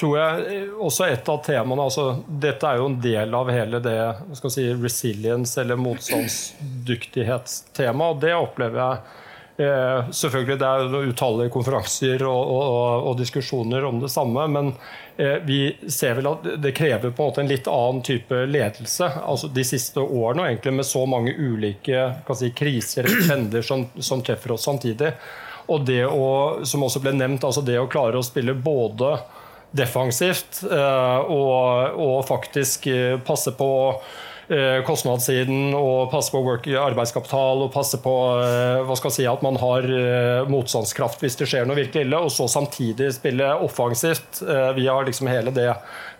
tror 0.00 0.18
jeg 0.18 0.70
også 0.76 1.04
et 1.08 1.28
av 1.28 1.44
temaene 1.44 1.82
altså, 1.86 2.16
Dette 2.28 2.66
er 2.68 2.76
jo 2.80 2.86
en 2.90 3.02
del 3.02 3.34
av 3.34 3.50
hele 3.52 3.78
det 3.84 4.14
skal 4.38 4.50
si, 4.52 4.74
resilience- 4.74 5.60
eller 5.60 5.76
motstandsdyktighetstemaet. 5.80 8.16
Og 8.16 8.20
det 8.22 8.34
opplever 8.36 8.78
jeg 8.82 8.96
eh, 9.64 10.00
Selvfølgelig 10.10 10.58
det 10.60 10.68
er 10.68 11.08
utallige 11.10 11.54
konferanser 11.54 12.26
og, 12.28 12.42
og, 12.56 13.06
og, 13.08 13.14
diskusjoner 13.20 13.84
om 13.88 13.96
det 14.02 14.10
samme, 14.12 14.42
men 14.52 14.66
eh, 15.16 15.38
vi 15.46 15.60
ser 15.88 16.14
vel 16.18 16.26
at 16.34 16.40
det 16.60 16.76
krever 16.76 17.10
på 17.10 17.22
en 17.22 17.26
måte 17.30 17.40
en 17.44 17.54
litt 17.54 17.68
annen 17.72 18.02
type 18.04 18.36
ledelse. 18.50 19.06
altså 19.24 19.46
De 19.48 19.64
siste 19.64 20.00
årene, 20.00 20.40
og 20.42 20.48
egentlig 20.50 20.72
med 20.82 20.88
så 20.88 21.02
mange 21.08 21.30
ulike 21.32 21.98
si, 22.36 22.48
kriser 22.56 23.02
eller 23.04 23.20
trender 23.30 23.62
som, 23.64 23.86
som 23.96 24.22
treffer 24.22 24.52
oss 24.56 24.66
samtidig. 24.68 25.10
Og 25.72 25.86
det 25.86 26.04
å, 26.06 26.58
som 26.62 26.82
også 26.86 27.00
ble 27.02 27.12
nevnt, 27.16 27.44
altså 27.44 27.62
det 27.64 27.78
å 27.80 27.90
klare 27.90 28.18
å 28.20 28.26
spille 28.26 28.54
både 28.54 29.18
defensivt 29.74 30.62
eh, 30.70 31.18
og, 31.32 31.96
og 32.00 32.18
faktisk 32.28 32.86
eh, 32.86 33.16
passe 33.20 33.52
på 33.56 33.70
kostnadssiden 34.86 35.74
og 35.74 36.10
passe 36.12 36.30
på 36.30 36.42
work 36.44 36.68
arbeidskapital 36.70 37.64
og 37.64 37.72
passe 37.74 37.98
på 38.02 38.14
eh, 38.38 38.82
hva 38.86 38.96
skal 38.98 39.10
jeg 39.10 39.16
si, 39.18 39.26
at 39.30 39.42
man 39.42 39.58
har 39.58 39.86
eh, 39.90 40.46
motstandskraft 40.50 41.24
hvis 41.24 41.38
det 41.40 41.48
skjer 41.50 41.66
noe 41.66 41.78
virkelig 41.80 42.06
ille, 42.06 42.20
og 42.20 42.30
så 42.30 42.46
samtidig 42.50 43.10
spille 43.16 43.52
offensivt. 43.66 44.42
Vi 44.76 44.86
har 44.86 45.06
liksom 45.06 45.30
hele 45.30 45.54
det 45.54 45.70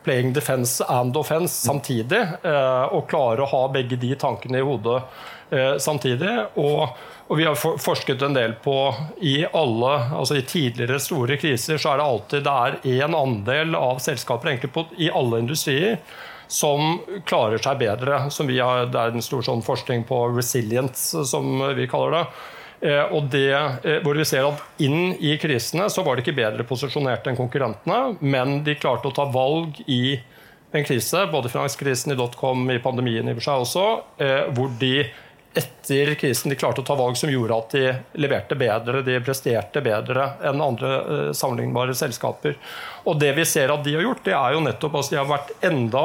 playing 0.07 0.33
defense 0.35 0.85
and 0.91 1.17
offense 1.19 1.55
samtidig, 1.67 2.23
og 2.47 3.09
klare 3.11 3.43
å 3.43 3.51
ha 3.51 3.63
begge 3.75 3.99
de 3.99 4.13
tankene 4.19 4.61
i 4.61 4.67
hodet 4.67 5.01
samtidig. 5.83 6.33
og 6.55 6.97
og 7.27 7.41
vi 7.41 7.47
har 7.47 7.57
forsket 7.59 8.23
en 8.23 8.37
del 8.37 8.53
på 8.63 8.77
i 9.27 9.41
alle, 9.51 9.95
altså 10.15 10.37
i 10.39 10.45
tidligere 10.47 11.01
store 11.03 11.39
kriser 11.41 11.81
så 11.83 11.93
er 11.93 11.99
det 11.99 12.07
alltid 12.07 12.45
det 12.47 12.53
er 12.55 13.07
en 13.09 13.17
andel 13.19 13.75
av 13.75 13.99
selskaper 14.03 14.53
egentlig 14.53 14.71
på, 14.77 14.85
i 15.03 15.11
alle 15.11 15.41
industrier 15.43 15.97
som 16.49 17.01
klarer 17.27 17.63
seg 17.63 17.81
bedre. 17.81 18.27
Som 18.31 18.51
har, 18.53 18.87
det 18.91 19.01
er 19.01 19.15
en 19.15 19.25
stor 19.25 19.45
sånn 19.47 19.65
forskning 19.67 20.07
på 20.09 20.21
resilience, 20.37 21.25
som 21.29 21.59
vi 21.77 21.89
kaller 21.91 22.19
det. 22.19 22.25
Eh, 22.81 23.05
og 23.15 23.31
det, 23.33 23.53
eh, 23.53 24.01
hvor 24.05 24.19
vi 24.19 24.25
ser 24.29 24.45
at 24.45 24.61
Inn 24.85 25.15
i 25.17 25.37
krisene 25.41 25.89
så 25.89 26.05
var 26.05 26.17
de 26.17 26.25
ikke 26.25 26.37
bedre 26.37 26.67
posisjonert 26.69 27.27
enn 27.27 27.39
konkurrentene, 27.39 28.19
men 28.21 28.61
de 28.67 28.77
klarte 28.77 29.09
å 29.09 29.15
ta 29.17 29.25
valg 29.33 29.81
i 29.89 30.19
en 30.77 30.85
krise, 30.85 31.23
både 31.33 31.49
finanskrisen 31.49 32.13
i 32.13 32.19
dotcom, 32.19 32.67
i 32.71 32.83
pandemien 32.83 33.29
i 33.29 33.37
for 33.37 33.47
seg 33.47 33.65
også, 33.65 33.87
eh, 34.21 34.43
hvor 34.53 34.75
de 34.81 35.07
etter 35.57 36.15
krisen 36.21 36.53
de 36.53 36.59
klarte 36.59 36.83
å 36.83 36.87
ta 36.87 36.97
valg 36.99 37.17
som 37.17 37.31
gjorde 37.33 37.57
at 37.57 37.77
de 37.77 37.85
leverte 38.21 38.59
bedre, 38.59 39.03
de 39.07 39.19
presterte 39.25 39.81
bedre 39.85 40.29
enn 40.45 40.63
andre 40.63 41.33
sammenlignbare 41.37 41.97
selskaper. 41.97 42.59
Og 43.09 43.21
det 43.21 43.33
vi 43.39 43.47
ser 43.49 43.73
at 43.73 43.85
de 43.87 43.95
har 43.97 44.05
gjort, 44.05 44.25
det 44.27 44.37
er 44.37 44.57
jo 44.57 44.67
nettopp 44.67 45.01
at 45.01 45.13
de 45.13 45.21
har 45.21 45.31
vært 45.31 45.55
enda 45.65 46.05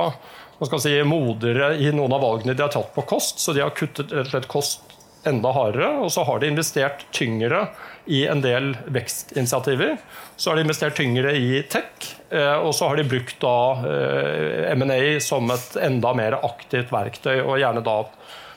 si, 0.80 0.96
modigere 1.04 1.76
i 1.82 1.92
noen 1.92 2.16
av 2.16 2.24
valgene 2.24 2.56
de 2.56 2.64
har 2.64 2.74
tatt 2.74 2.94
på 2.96 3.06
kost. 3.10 3.42
Så 3.44 3.54
de 3.54 3.64
har 3.66 3.76
kuttet 3.76 4.14
rett 4.14 4.30
og 4.30 4.34
slett 4.34 4.50
kost 4.52 4.98
enda 5.28 5.52
hardere. 5.54 5.90
Og 6.02 6.12
så 6.14 6.24
har 6.26 6.42
de 6.42 6.50
investert 6.52 7.06
tyngre 7.14 7.68
i 8.06 8.24
en 8.28 8.42
del 8.42 8.76
vekstinitiativer. 8.88 9.98
Så 10.36 10.52
har 10.52 10.58
de 10.58 10.66
investert 10.66 10.98
tyngre 10.98 11.34
i 11.38 11.62
tech. 11.70 12.14
Eh, 12.30 12.58
og 12.58 12.74
så 12.76 12.90
har 12.90 12.98
de 12.98 13.10
brukt 13.10 13.38
da 13.42 13.58
eh, 13.86 14.72
M&A 14.74 15.20
som 15.22 15.50
et 15.54 15.78
enda 15.82 16.14
mer 16.18 16.40
aktivt 16.42 16.94
verktøy, 16.94 17.42
og 17.42 17.60
gjerne 17.62 17.84
da 17.86 17.98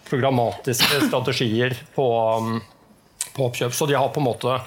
programmatiske 0.08 1.06
strategier 1.08 1.76
på, 1.94 2.08
mm, 2.40 2.60
på 3.36 3.46
oppkjøp. 3.48 3.74
Så 3.74 3.86
de 3.90 3.98
har 3.98 4.12
på 4.14 4.22
en 4.22 4.28
måte 4.28 4.58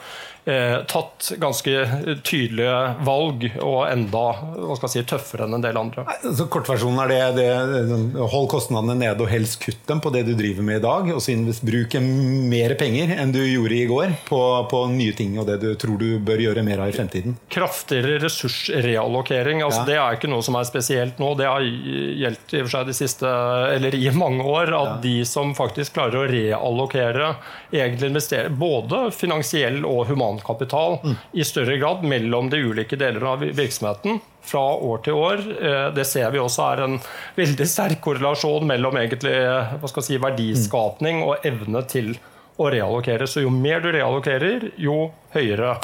tatt 0.87 1.31
ganske 1.41 1.71
tydelige 2.23 2.75
valg, 3.03 3.47
og 3.59 3.81
enda 3.89 4.23
hva 4.55 4.77
skal 4.77 4.87
jeg 4.87 4.93
si, 4.93 5.05
tøffere 5.09 5.47
enn 5.47 5.57
en 5.57 5.63
del 5.63 5.77
andre. 5.79 6.05
Så 6.23 6.47
Kortversjonen 6.51 7.01
er 7.03 7.11
det, 7.35 7.49
det 7.89 8.27
hold 8.31 8.47
kostnadene 8.51 8.95
nede 8.99 9.25
og 9.25 9.31
helst 9.31 9.59
kutt 9.63 9.83
dem 9.89 10.01
på 10.03 10.11
det 10.13 10.23
du 10.27 10.33
driver 10.37 10.65
med 10.67 10.79
i 10.79 10.85
dag. 10.85 11.11
Og 11.15 11.21
så 11.23 11.35
bruke 11.67 12.01
mer 12.01 12.75
penger 12.79 13.13
enn 13.17 13.33
du 13.35 13.41
gjorde 13.43 13.75
i 13.75 13.87
går 13.89 14.15
på, 14.29 14.41
på, 14.71 14.83
nye 14.93 15.15
ting 15.17 15.35
og 15.39 15.49
det 15.49 15.59
du 15.63 15.69
tror 15.79 15.99
du 15.99 16.17
bør 16.23 16.41
gjøre 16.41 16.63
mer 16.65 16.83
av 16.85 16.91
i 16.91 16.95
fremtiden. 16.95 17.37
Kraftigere 17.53 18.17
ressursreallokering. 18.23 19.63
Altså, 19.65 19.83
ja. 19.83 19.87
Det 19.89 19.99
er 19.99 20.19
ikke 20.19 20.31
noe 20.31 20.45
som 20.45 20.57
er 20.59 20.67
spesielt 20.69 21.19
nå. 21.21 21.33
Det 21.39 21.49
har 21.49 21.65
gjeldt 21.65 22.55
i, 22.55 22.63
de 22.87 22.95
siste, 22.95 23.33
eller 23.75 23.95
i 23.97 24.07
mange 24.15 24.45
år 24.47 24.71
at 24.71 24.93
ja. 24.93 24.97
de 25.03 25.17
som 25.27 25.53
faktisk 25.57 25.97
klarer 25.97 26.23
å 26.23 26.27
reallokere, 26.31 27.33
egentlig 27.75 28.13
både 28.57 29.07
finansiell 29.15 29.83
og 29.87 30.07
human 30.11 30.36
humankapital 30.37 30.99
mm. 31.03 31.15
i 31.33 31.43
større 31.43 31.77
grad 31.77 32.03
mellom 32.03 32.49
de 32.49 32.57
ulike 32.57 32.95
deler 32.95 33.23
av 33.23 33.39
virksomheten 33.39 34.19
fra 34.41 34.75
år 34.75 34.97
til 35.03 35.13
år. 35.13 35.43
Eh, 35.61 35.93
det 35.93 36.05
ser 36.05 36.31
vi 36.31 36.39
også 36.39 36.63
er 36.71 36.83
en 36.85 36.97
veldig 37.35 37.67
sterk 37.67 38.01
korrelasjon 38.01 38.67
mellom 38.67 38.97
egentlig, 38.97 39.35
si, 40.01 40.17
verdiskapning 40.17 41.23
og 41.23 41.45
evne 41.45 41.83
til 41.87 42.15
å 42.57 42.69
reallokere. 42.71 43.27
Så 43.27 43.43
jo 43.43 43.49
mer 43.53 43.81
du 43.81 43.91
reallokerer, 43.91 44.71
jo 44.77 45.11
høyere 45.33 45.77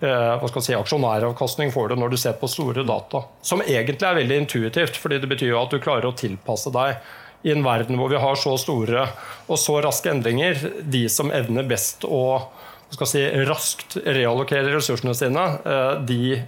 eh, 0.00 0.60
si, 0.60 0.74
aksjonæravkastning 0.74 1.72
får 1.72 1.88
du 1.88 1.96
når 1.96 2.10
du 2.10 2.20
ser 2.20 2.36
på 2.38 2.50
store 2.50 2.84
data. 2.84 3.24
Som 3.42 3.62
egentlig 3.62 4.06
er 4.06 4.20
veldig 4.20 4.44
intuitivt, 4.44 5.00
fordi 5.00 5.20
det 5.20 5.30
betyr 5.30 5.58
at 5.58 5.72
du 5.72 5.80
klarer 5.80 6.10
å 6.10 6.16
tilpasse 6.16 6.72
deg 6.74 7.00
i 7.42 7.54
en 7.54 7.64
verden 7.64 7.96
hvor 7.96 8.10
vi 8.12 8.20
har 8.20 8.36
så 8.36 8.52
store 8.60 9.06
og 9.48 9.56
så 9.58 9.78
raske 9.80 10.10
endringer. 10.12 10.60
De 10.84 11.06
som 11.08 11.32
evner 11.32 11.64
best 11.64 12.04
å 12.04 12.50
skal 12.96 13.10
si, 13.10 13.24
raskt 13.48 13.98
reallokerer 14.04 14.72
ressursene 14.74 15.14
sine, 15.16 15.44
eh, 15.64 15.92
de 16.06 16.40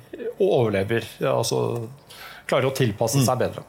overlever. 0.43 1.07
Altså 1.21 1.63
klarer 2.51 2.71
å 2.71 2.77
tilpasse 2.77 3.23
seg 3.23 3.37
mm. 3.37 3.43
bedre. 3.45 3.67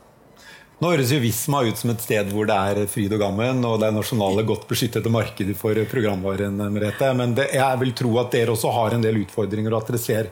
Nå 0.84 0.89
høres 0.92 1.13
jo 1.13 1.22
Visma 1.24 1.62
ut 1.63 1.80
som 1.80 1.94
et 1.94 2.01
sted 2.03 2.32
hvor 2.34 2.48
det 2.50 2.56
er 2.58 2.88
fryd 2.92 3.13
og 3.15 3.22
gammen, 3.22 3.62
og 3.63 3.77
det 3.80 3.88
er 3.88 3.96
nasjonale 3.96 4.44
godt 4.48 4.65
beskyttede 4.68 5.12
markeder 5.13 5.56
for 5.56 5.77
programvaren. 5.88 6.58
Merete. 6.74 7.12
Men 7.15 7.36
det, 7.38 7.51
jeg 7.56 7.80
vil 7.80 7.94
tro 7.96 8.18
at 8.20 8.34
dere 8.34 8.51
også 8.51 8.74
har 8.75 8.98
en 8.98 9.06
del 9.06 9.22
utfordringer, 9.22 9.72
og 9.72 9.84
at 9.84 9.94
dere 9.94 10.01
ser 10.03 10.32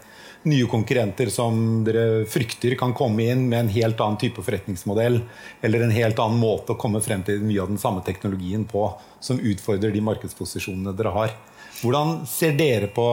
nye 0.50 0.66
konkurrenter 0.66 1.30
som 1.30 1.84
dere 1.86 2.26
frykter 2.30 2.74
kan 2.80 2.96
komme 2.98 3.28
inn 3.30 3.46
med 3.48 3.60
en 3.60 3.72
helt 3.76 4.02
annen 4.02 4.18
type 4.20 4.44
forretningsmodell, 4.44 5.22
eller 5.62 5.86
en 5.86 5.94
helt 5.94 6.20
annen 6.20 6.42
måte 6.42 6.74
å 6.74 6.82
komme 6.82 7.00
frem 7.06 7.24
til 7.28 7.46
mye 7.46 7.62
av 7.62 7.70
den 7.72 7.80
samme 7.82 8.04
teknologien 8.04 8.66
på, 8.68 8.88
som 9.22 9.40
utfordrer 9.40 9.94
de 9.94 10.04
markedsposisjonene 10.04 10.98
dere 10.98 11.14
har. 11.16 11.38
Hvordan 11.82 12.22
ser 12.30 12.54
dere 12.58 12.90
på, 12.94 13.08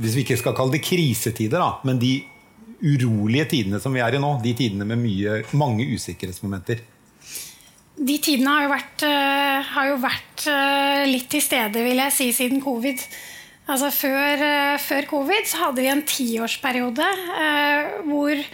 hvis 0.00 0.16
vi 0.16 0.24
ikke 0.26 0.38
skal 0.40 0.56
kalle 0.56 0.76
det 0.76 0.84
krisetider, 0.84 1.60
da, 1.62 1.70
men 1.88 2.00
de 2.00 2.18
urolige 2.78 3.48
tidene 3.54 3.80
som 3.82 3.94
vi 3.96 4.02
er 4.04 4.14
i 4.14 4.20
nå, 4.22 4.36
de 4.44 4.54
tidene 4.58 4.86
med 4.86 5.00
mye, 5.00 5.40
mange 5.58 5.86
usikkerhetsmomenter? 5.96 6.84
De 7.98 8.14
tidene 8.22 8.52
har 8.52 8.66
jo 8.66 8.70
vært, 8.70 9.04
uh, 9.08 9.72
har 9.72 9.88
jo 9.90 9.98
vært 10.04 10.46
uh, 10.46 11.02
litt 11.08 11.26
til 11.32 11.42
stede, 11.42 11.82
vil 11.82 11.98
jeg 11.98 12.14
si, 12.14 12.28
siden 12.36 12.62
covid. 12.62 13.02
Altså 13.68 13.90
før, 13.92 14.44
uh, 14.44 14.76
før 14.78 15.08
covid 15.10 15.48
så 15.50 15.64
hadde 15.64 15.82
vi 15.82 15.90
en 15.90 16.04
tiårsperiode 16.06 17.08
hvor 18.06 18.44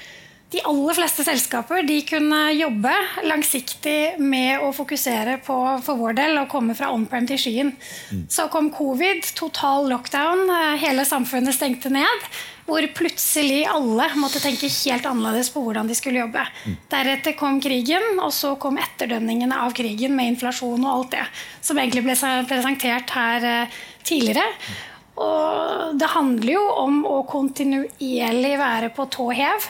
de 0.54 0.62
aller 0.62 0.94
fleste 0.94 1.24
selskaper 1.26 1.82
de 1.82 1.96
kunne 2.06 2.40
jobbe 2.54 2.92
langsiktig 3.26 4.20
med 4.22 4.62
å 4.62 4.70
fokusere 4.74 5.40
på 5.42 5.56
for 5.82 5.98
vår 5.98 6.14
del, 6.20 6.38
å 6.38 6.48
komme 6.50 6.76
fra 6.78 6.92
on-prem 6.94 7.26
til 7.26 7.40
skyen. 7.40 7.72
Mm. 8.14 8.24
Så 8.30 8.46
kom 8.52 8.70
covid, 8.74 9.24
total 9.34 9.88
lockdown, 9.90 10.44
eh, 10.54 10.76
hele 10.84 11.06
samfunnet 11.08 11.56
stengte 11.56 11.90
ned. 11.90 12.28
Hvor 12.68 12.86
plutselig 12.96 13.64
alle 13.68 14.06
måtte 14.16 14.40
tenke 14.40 14.70
helt 14.70 15.04
annerledes 15.10 15.50
på 15.52 15.60
hvordan 15.64 15.90
de 15.90 15.96
skulle 15.98 16.22
jobbe. 16.22 16.46
Mm. 16.64 16.78
Deretter 16.94 17.36
kom 17.36 17.58
krigen, 17.60 18.06
og 18.22 18.30
så 18.32 18.54
kom 18.60 18.78
etterdønningene 18.80 19.58
av 19.66 19.74
krigen 19.76 20.14
med 20.16 20.36
inflasjon 20.36 20.86
og 20.86 20.92
alt 20.92 21.12
det 21.18 21.26
som 21.60 21.82
egentlig 21.82 22.06
ble 22.06 22.16
presentert 22.48 23.10
her 23.18 23.50
eh, 23.50 23.82
tidligere. 24.06 24.46
Og 25.14 25.98
det 25.98 26.08
handler 26.10 26.56
jo 26.56 26.62
om 26.86 27.04
å 27.06 27.20
kontinuerlig 27.30 28.56
være 28.58 28.94
på 28.94 29.06
tå 29.14 29.28
hev 29.34 29.68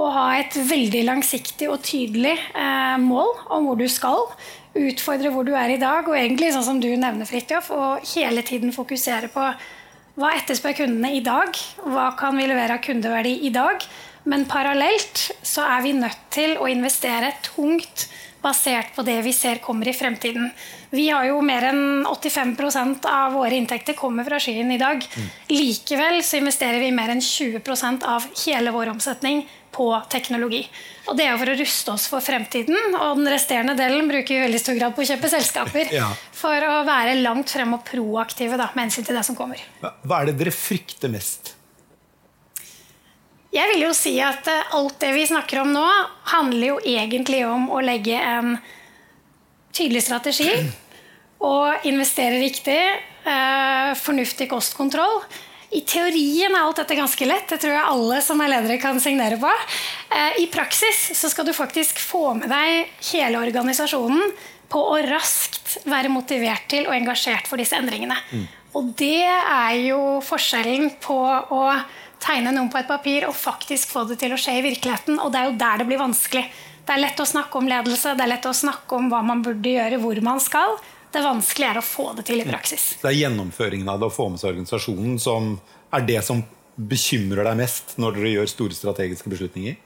å 0.00 0.08
ha 0.14 0.26
et 0.38 0.56
veldig 0.56 1.02
langsiktig 1.08 1.68
og 1.70 1.82
tydelig 1.84 2.36
eh, 2.36 2.96
mål 3.02 3.34
om 3.52 3.68
hvor 3.68 3.80
du 3.80 3.86
skal. 3.90 4.24
Utfordre 4.80 5.32
hvor 5.34 5.44
du 5.46 5.52
er 5.58 5.74
i 5.74 5.80
dag, 5.80 6.06
og 6.08 6.16
egentlig 6.16 6.52
sånn 6.54 6.66
som 6.66 6.80
du 6.82 6.88
nevner, 6.94 7.28
Fridtjof, 7.28 7.72
og 7.74 8.08
hele 8.14 8.44
tiden 8.46 8.72
fokusere 8.74 9.30
på 9.32 9.50
hva 10.20 10.30
etterspør 10.36 10.76
kundene 10.82 11.14
i 11.16 11.22
dag? 11.24 11.54
Hva 11.86 12.10
kan 12.18 12.36
vi 12.36 12.48
levere 12.48 12.76
av 12.76 12.84
kundeverdi 12.84 13.38
i 13.48 13.52
dag? 13.54 13.84
Men 14.28 14.44
parallelt 14.50 15.30
så 15.46 15.64
er 15.64 15.84
vi 15.86 15.94
nødt 15.96 16.26
til 16.34 16.58
å 16.60 16.68
investere 16.68 17.32
tungt 17.46 18.08
basert 18.40 18.94
på 18.96 19.04
det 19.04 19.18
vi 19.24 19.32
ser 19.36 19.60
kommer 19.64 19.88
i 19.88 19.94
fremtiden. 19.96 20.50
Vi 20.90 21.06
har 21.12 21.26
jo 21.28 21.40
mer 21.44 21.68
enn 21.70 22.06
85% 22.08 23.06
av 23.08 23.36
våre 23.36 23.56
inntekter 23.56 23.96
kommer 23.96 24.26
fra 24.26 24.40
skyen 24.42 24.72
i 24.74 24.80
dag. 24.80 25.04
Mm. 25.04 25.30
Likevel 25.52 26.20
så 26.24 26.40
investerer 26.40 26.80
vi 26.82 26.92
mer 26.96 27.12
enn 27.14 27.24
20% 27.24 28.06
av 28.08 28.28
hele 28.46 28.72
vår 28.74 28.94
omsetning 28.94 29.44
på 29.72 29.86
teknologi. 30.10 30.64
Og 31.08 31.16
Det 31.18 31.26
er 31.26 31.38
for 31.38 31.50
å 31.50 31.56
ruste 31.58 31.92
oss 31.94 32.06
for 32.10 32.24
fremtiden. 32.24 32.76
Og 32.98 33.20
den 33.20 33.30
resterende 33.32 33.76
delen 33.78 34.08
bruker 34.10 34.34
vi 34.34 34.40
i 34.40 34.44
veldig 34.46 34.60
stor 34.62 34.78
grad 34.78 34.96
på 34.96 35.04
å 35.04 35.08
kjøpe 35.12 35.30
selskaper. 35.32 35.92
ja. 36.00 36.10
For 36.36 36.66
å 36.66 36.82
være 36.88 37.18
langt 37.20 37.52
frem 37.54 37.76
og 37.76 37.84
proaktive 37.86 38.58
da, 38.60 38.70
med 38.74 38.88
hensyn 38.88 39.06
til 39.06 39.18
det 39.18 39.24
som 39.26 39.38
kommer. 39.38 39.62
Hva 39.80 40.20
er 40.20 40.30
det 40.30 40.38
dere 40.40 40.54
frykter 40.54 41.12
mest? 41.12 41.54
Jeg 43.50 43.66
vil 43.72 43.82
jo 43.82 43.94
si 43.96 44.14
at 44.22 44.46
eh, 44.46 44.76
alt 44.78 45.00
det 45.02 45.10
vi 45.16 45.26
snakker 45.26 45.64
om 45.64 45.72
nå, 45.74 45.86
handler 46.30 46.66
jo 46.68 46.76
egentlig 46.86 47.42
om 47.48 47.66
å 47.74 47.80
legge 47.82 48.14
en 48.14 48.54
tydelig 49.74 50.06
strategi. 50.06 50.52
Og 51.50 51.86
investere 51.88 52.38
riktig. 52.42 52.80
Eh, 53.20 53.90
fornuftig 54.00 54.46
kostkontroll 54.48 55.22
i 55.70 55.80
teorien 55.86 56.50
er 56.50 56.64
alt 56.64 56.80
dette 56.80 56.96
ganske 56.98 57.26
lett. 57.28 57.46
Det 57.50 57.60
tror 57.62 57.76
jeg 57.76 57.90
alle 57.92 58.20
som 58.26 58.40
er 58.42 58.50
ledere 58.50 58.78
kan 58.82 58.98
signere 59.02 59.38
på. 59.38 59.50
Eh, 60.10 60.40
I 60.42 60.46
praksis 60.50 61.10
så 61.18 61.30
skal 61.30 61.46
du 61.46 61.54
faktisk 61.54 62.00
få 62.02 62.32
med 62.38 62.50
deg 62.50 62.90
hele 63.12 63.38
organisasjonen 63.38 64.32
på 64.70 64.82
å 64.94 64.98
raskt 65.06 65.78
være 65.90 66.10
motivert 66.10 66.66
til 66.70 66.88
og 66.88 66.96
engasjert 66.96 67.46
for 67.50 67.62
disse 67.62 67.78
endringene. 67.78 68.18
Mm. 68.34 68.46
Og 68.78 68.92
det 68.98 69.26
er 69.26 69.76
jo 69.82 70.02
forskjellen 70.26 70.92
på 71.02 71.18
å 71.18 71.62
tegne 72.22 72.52
noen 72.54 72.70
på 72.70 72.78
et 72.80 72.90
papir 72.90 73.26
og 73.26 73.38
faktisk 73.38 73.94
få 73.94 74.04
det 74.10 74.20
til 74.20 74.34
å 74.34 74.38
skje 74.38 74.58
i 74.58 74.64
virkeligheten. 74.66 75.18
Og 75.22 75.32
det 75.32 75.40
er 75.40 75.50
jo 75.50 75.58
der 75.62 75.82
det 75.82 75.88
blir 75.90 76.02
vanskelig. 76.02 76.44
Det 76.86 76.96
er 76.96 77.04
lett 77.04 77.22
å 77.22 77.28
snakke 77.28 77.58
om 77.58 77.68
ledelse, 77.70 78.16
det 78.18 78.24
er 78.24 78.32
lett 78.32 78.46
å 78.50 78.56
snakke 78.56 78.96
om 78.98 79.10
hva 79.12 79.22
man 79.22 79.42
burde 79.46 79.74
gjøre, 79.74 80.00
hvor 80.02 80.18
man 80.26 80.42
skal. 80.42 80.80
Det 81.10 81.24
vanskelige 81.24 81.74
er 81.74 81.80
å 81.80 81.84
få 81.84 82.12
det 82.18 82.26
til 82.30 82.42
i 82.42 82.46
praksis. 82.46 82.94
Det 83.02 83.10
er 83.10 83.18
gjennomføringen 83.24 83.88
av 83.90 84.00
det 84.00 84.10
å 84.10 84.14
få 84.14 84.28
med 84.30 84.42
seg 84.42 84.54
organisasjonen 84.54 85.18
som 85.22 85.54
er 85.90 86.06
det 86.06 86.20
som 86.26 86.42
bekymrer 86.80 87.44
deg 87.44 87.58
mest 87.60 87.96
når 88.00 88.18
dere 88.18 88.34
gjør 88.38 88.52
store 88.54 88.76
strategiske 88.76 89.32
beslutninger? 89.32 89.78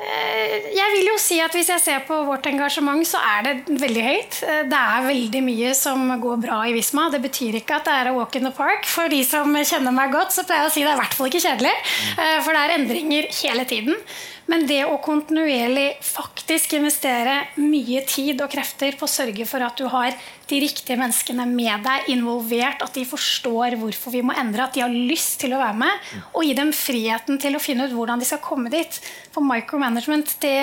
Eh, 0.00 0.70
jeg 0.72 0.92
vil 0.94 1.10
jo 1.10 1.16
si 1.20 1.36
at 1.44 1.52
Hvis 1.52 1.68
jeg 1.68 1.82
ser 1.82 2.04
på 2.08 2.16
vårt 2.24 2.46
engasjement, 2.48 3.04
så 3.04 3.20
er 3.20 3.42
det 3.44 3.80
veldig 3.82 4.04
høyt. 4.06 4.38
Eh, 4.48 4.62
det 4.70 4.80
er 4.80 5.06
veldig 5.06 5.42
mye 5.44 5.74
som 5.76 6.06
går 6.22 6.40
bra 6.46 6.62
i 6.68 6.72
Visma. 6.72 7.10
Det 7.12 7.20
betyr 7.20 7.60
ikke 7.60 7.76
at 7.80 7.88
det 7.88 7.96
er 7.98 8.10
a 8.10 8.16
walk 8.16 8.38
in 8.38 8.48
the 8.48 8.54
park. 8.54 8.88
For 8.88 9.12
de 9.12 9.20
som 9.26 9.52
kjenner 9.52 9.92
meg 9.92 10.14
godt, 10.14 10.32
så 10.32 10.46
pleier 10.48 10.64
jeg 10.64 10.72
å 10.72 10.74
si 10.78 10.86
det 10.86 10.94
er 10.94 10.96
i 10.96 11.02
hvert 11.02 11.16
fall 11.18 11.28
ikke 11.28 11.44
kjedelig. 11.44 11.74
Eh, 12.16 12.38
for 12.40 12.56
det 12.56 12.62
er 12.64 12.76
endringer 12.78 13.28
hele 13.42 13.68
tiden. 13.68 14.00
Men 14.48 14.66
det 14.66 14.82
å 14.88 14.98
kontinuerlig 15.04 16.00
faktisk 16.04 16.74
investere 16.78 17.36
mye 17.60 18.02
tid 18.08 18.40
og 18.42 18.50
krefter 18.52 18.96
på 18.98 19.06
å 19.06 19.10
sørge 19.10 19.46
for 19.48 19.62
at 19.66 19.78
du 19.78 19.86
har 19.90 20.16
de 20.50 20.58
riktige 20.64 20.98
menneskene 20.98 21.44
med 21.46 21.84
deg, 21.86 22.08
involvert, 22.14 22.82
at 22.82 22.96
de 22.96 23.04
forstår 23.06 23.76
hvorfor 23.78 24.14
vi 24.14 24.22
må 24.26 24.34
endre, 24.38 24.64
at 24.64 24.74
de 24.74 24.82
har 24.82 24.90
lyst 24.90 25.38
til 25.42 25.54
å 25.54 25.60
være 25.60 25.78
med, 25.78 26.08
og 26.32 26.46
gi 26.46 26.56
dem 26.58 26.72
friheten 26.74 27.38
til 27.42 27.54
å 27.56 27.62
finne 27.62 27.86
ut 27.86 27.94
hvordan 27.94 28.20
de 28.20 28.26
skal 28.26 28.42
komme 28.42 28.72
dit. 28.72 28.98
For 29.30 29.46
micromanagement, 29.46 30.34
det, 30.42 30.56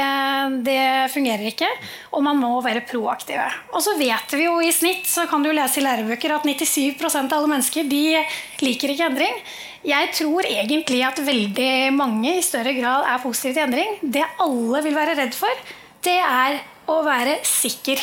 det 0.68 0.82
fungerer 1.14 1.48
ikke, 1.54 1.70
og 2.12 2.26
man 2.28 2.42
må 2.42 2.52
være 2.66 2.84
proaktive. 2.90 3.48
Og 3.72 3.84
så 3.86 3.96
vet 4.00 4.36
vi 4.36 4.50
jo 4.50 4.58
i 4.60 4.74
snitt, 4.76 5.08
så 5.08 5.28
kan 5.32 5.46
du 5.46 5.54
lese 5.54 5.80
i 5.80 5.88
lærebøker, 5.88 6.36
at 6.36 6.48
97% 6.48 7.32
av 7.32 7.40
alle 7.40 7.56
mennesker 7.56 7.88
de 7.88 8.04
liker 8.66 8.92
ikke 8.92 9.08
endring. 9.14 9.42
Jeg 9.88 10.10
tror 10.18 10.44
egentlig 10.50 11.04
at 11.06 11.20
veldig 11.24 11.94
mange 11.96 12.34
i 12.36 12.44
større 12.44 12.74
grad 12.76 13.06
er 13.08 13.22
positive 13.24 13.54
til 13.56 13.64
endring. 13.68 13.77
Det 14.02 14.24
alle 14.44 14.82
vil 14.86 14.96
være 14.98 15.18
redd 15.20 15.36
for, 15.38 15.68
det 16.06 16.18
er 16.22 16.62
å 16.88 17.02
være 17.06 17.40
sikker. 17.48 18.02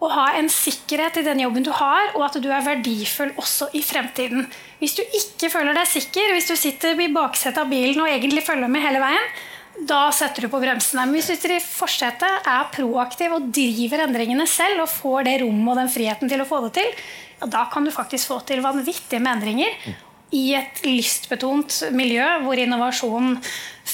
Å 0.00 0.08
ha 0.08 0.26
en 0.38 0.48
sikkerhet 0.48 1.20
i 1.20 1.26
den 1.26 1.42
jobben 1.44 1.64
du 1.66 1.70
har, 1.76 2.14
og 2.16 2.24
at 2.30 2.38
du 2.40 2.48
er 2.48 2.64
verdifull 2.64 3.34
også 3.40 3.68
i 3.76 3.82
fremtiden. 3.84 4.46
Hvis 4.80 4.96
du 4.96 5.02
ikke 5.04 5.50
føler 5.52 5.76
deg 5.76 5.88
sikker, 5.90 6.32
hvis 6.32 6.48
du 6.48 6.56
sitter 6.56 6.96
i 6.96 7.10
baksetet 7.12 7.60
av 7.60 7.68
bilen 7.70 8.00
og 8.00 8.08
egentlig 8.08 8.46
følger 8.46 8.72
med 8.72 8.84
hele 8.86 9.02
veien, 9.02 9.32
da 9.86 10.08
setter 10.12 10.44
du 10.44 10.50
på 10.52 10.60
bremsene. 10.60 11.04
Men 11.06 11.16
hvis 11.16 11.28
du 11.30 11.34
sitter 11.34 11.56
i 11.56 11.62
forsetet, 11.64 12.48
er 12.48 12.70
proaktiv 12.74 13.36
og 13.36 13.50
driver 13.54 14.04
endringene 14.06 14.46
selv 14.50 14.84
og 14.84 14.92
får 14.92 15.28
det 15.28 15.40
rommet 15.44 15.74
og 15.74 15.82
den 15.82 15.92
friheten 15.92 16.32
til 16.32 16.42
å 16.42 16.48
få 16.48 16.62
det 16.66 16.74
til, 16.80 16.94
ja, 17.40 17.50
da 17.52 17.66
kan 17.72 17.86
du 17.86 17.92
faktisk 17.94 18.32
få 18.32 18.40
til 18.48 18.64
vanvittige 18.64 19.22
med 19.22 19.38
endringer 19.38 19.76
i 20.36 20.44
et 20.54 20.82
lystbetont 20.86 21.80
miljø 21.96 22.26
hvor 22.44 22.60
innovasjon 22.60 23.38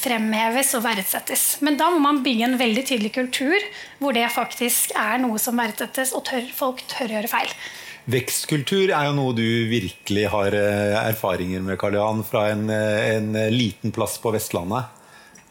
fremheves 0.02 0.74
og 0.78 0.84
verdsettes. 0.84 1.46
Men 1.64 1.78
da 1.80 1.90
må 1.92 2.00
man 2.02 2.22
bygge 2.24 2.48
en 2.48 2.58
veldig 2.60 2.84
tydelig 2.88 3.12
kultur 3.16 3.56
hvor 4.00 4.16
det 4.16 4.28
faktisk 4.34 4.94
er 4.98 5.20
noe 5.22 5.40
som 5.42 5.58
verdsettes, 5.58 6.14
og 6.16 6.26
tør, 6.28 6.46
folk 6.54 6.82
tør 6.90 7.10
å 7.10 7.18
gjøre 7.18 7.32
feil. 7.32 7.54
Vekstkultur 8.06 8.92
er 8.94 9.08
jo 9.08 9.16
noe 9.16 9.34
du 9.34 9.46
virkelig 9.70 10.28
har 10.30 10.54
eh, 10.54 10.98
erfaringer 11.00 11.64
med, 11.64 11.78
Karl 11.80 11.98
Johan, 11.98 12.22
fra 12.26 12.48
en, 12.52 12.68
eh, 12.70 13.16
en 13.16 13.32
liten 13.50 13.94
plass 13.94 14.14
på 14.22 14.30
Vestlandet 14.36 14.95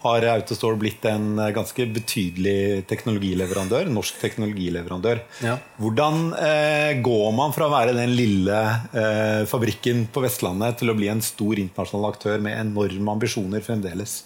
har 0.05 0.25
Autostore 0.31 0.79
blitt 0.79 1.05
en 1.09 1.39
eh, 1.41 1.51
ganske 1.55 1.87
betydelig 1.97 2.85
teknologileverandør. 2.89 3.89
Norsk 3.91 4.21
teknologileverandør. 4.21 5.21
Ja. 5.45 5.57
Hvordan 5.81 6.31
eh, 6.39 6.95
går 7.05 7.29
man 7.35 7.55
fra 7.55 7.67
å 7.67 7.73
være 7.73 7.97
den 7.97 8.15
lille 8.15 8.61
eh, 8.95 9.43
fabrikken 9.49 10.07
på 10.13 10.23
Vestlandet 10.25 10.79
til 10.81 10.93
å 10.93 10.97
bli 10.97 11.11
en 11.11 11.23
stor 11.25 11.59
internasjonal 11.61 12.11
aktør 12.13 12.43
med 12.45 12.57
enorme 12.61 13.17
ambisjoner 13.17 13.65
fremdeles? 13.65 14.21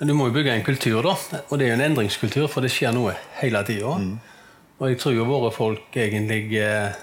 Du 0.00 0.12
må 0.16 0.28
jo 0.28 0.34
bygge 0.34 0.52
en 0.52 0.64
kultur, 0.66 1.00
da. 1.06 1.14
Og 1.48 1.58
det 1.58 1.66
er 1.66 1.74
jo 1.74 1.78
en 1.78 1.88
endringskultur, 1.88 2.48
for 2.50 2.64
det 2.64 2.72
skjer 2.74 2.94
noe 2.96 3.14
hele 3.38 3.60
tida. 3.66 3.94
Mm. 4.00 4.16
Og 4.80 4.90
jeg 4.90 4.98
tror 5.00 5.14
jo 5.14 5.26
våre 5.28 5.52
folk 5.54 5.96
egentlig 5.96 6.58
eh, 6.58 6.96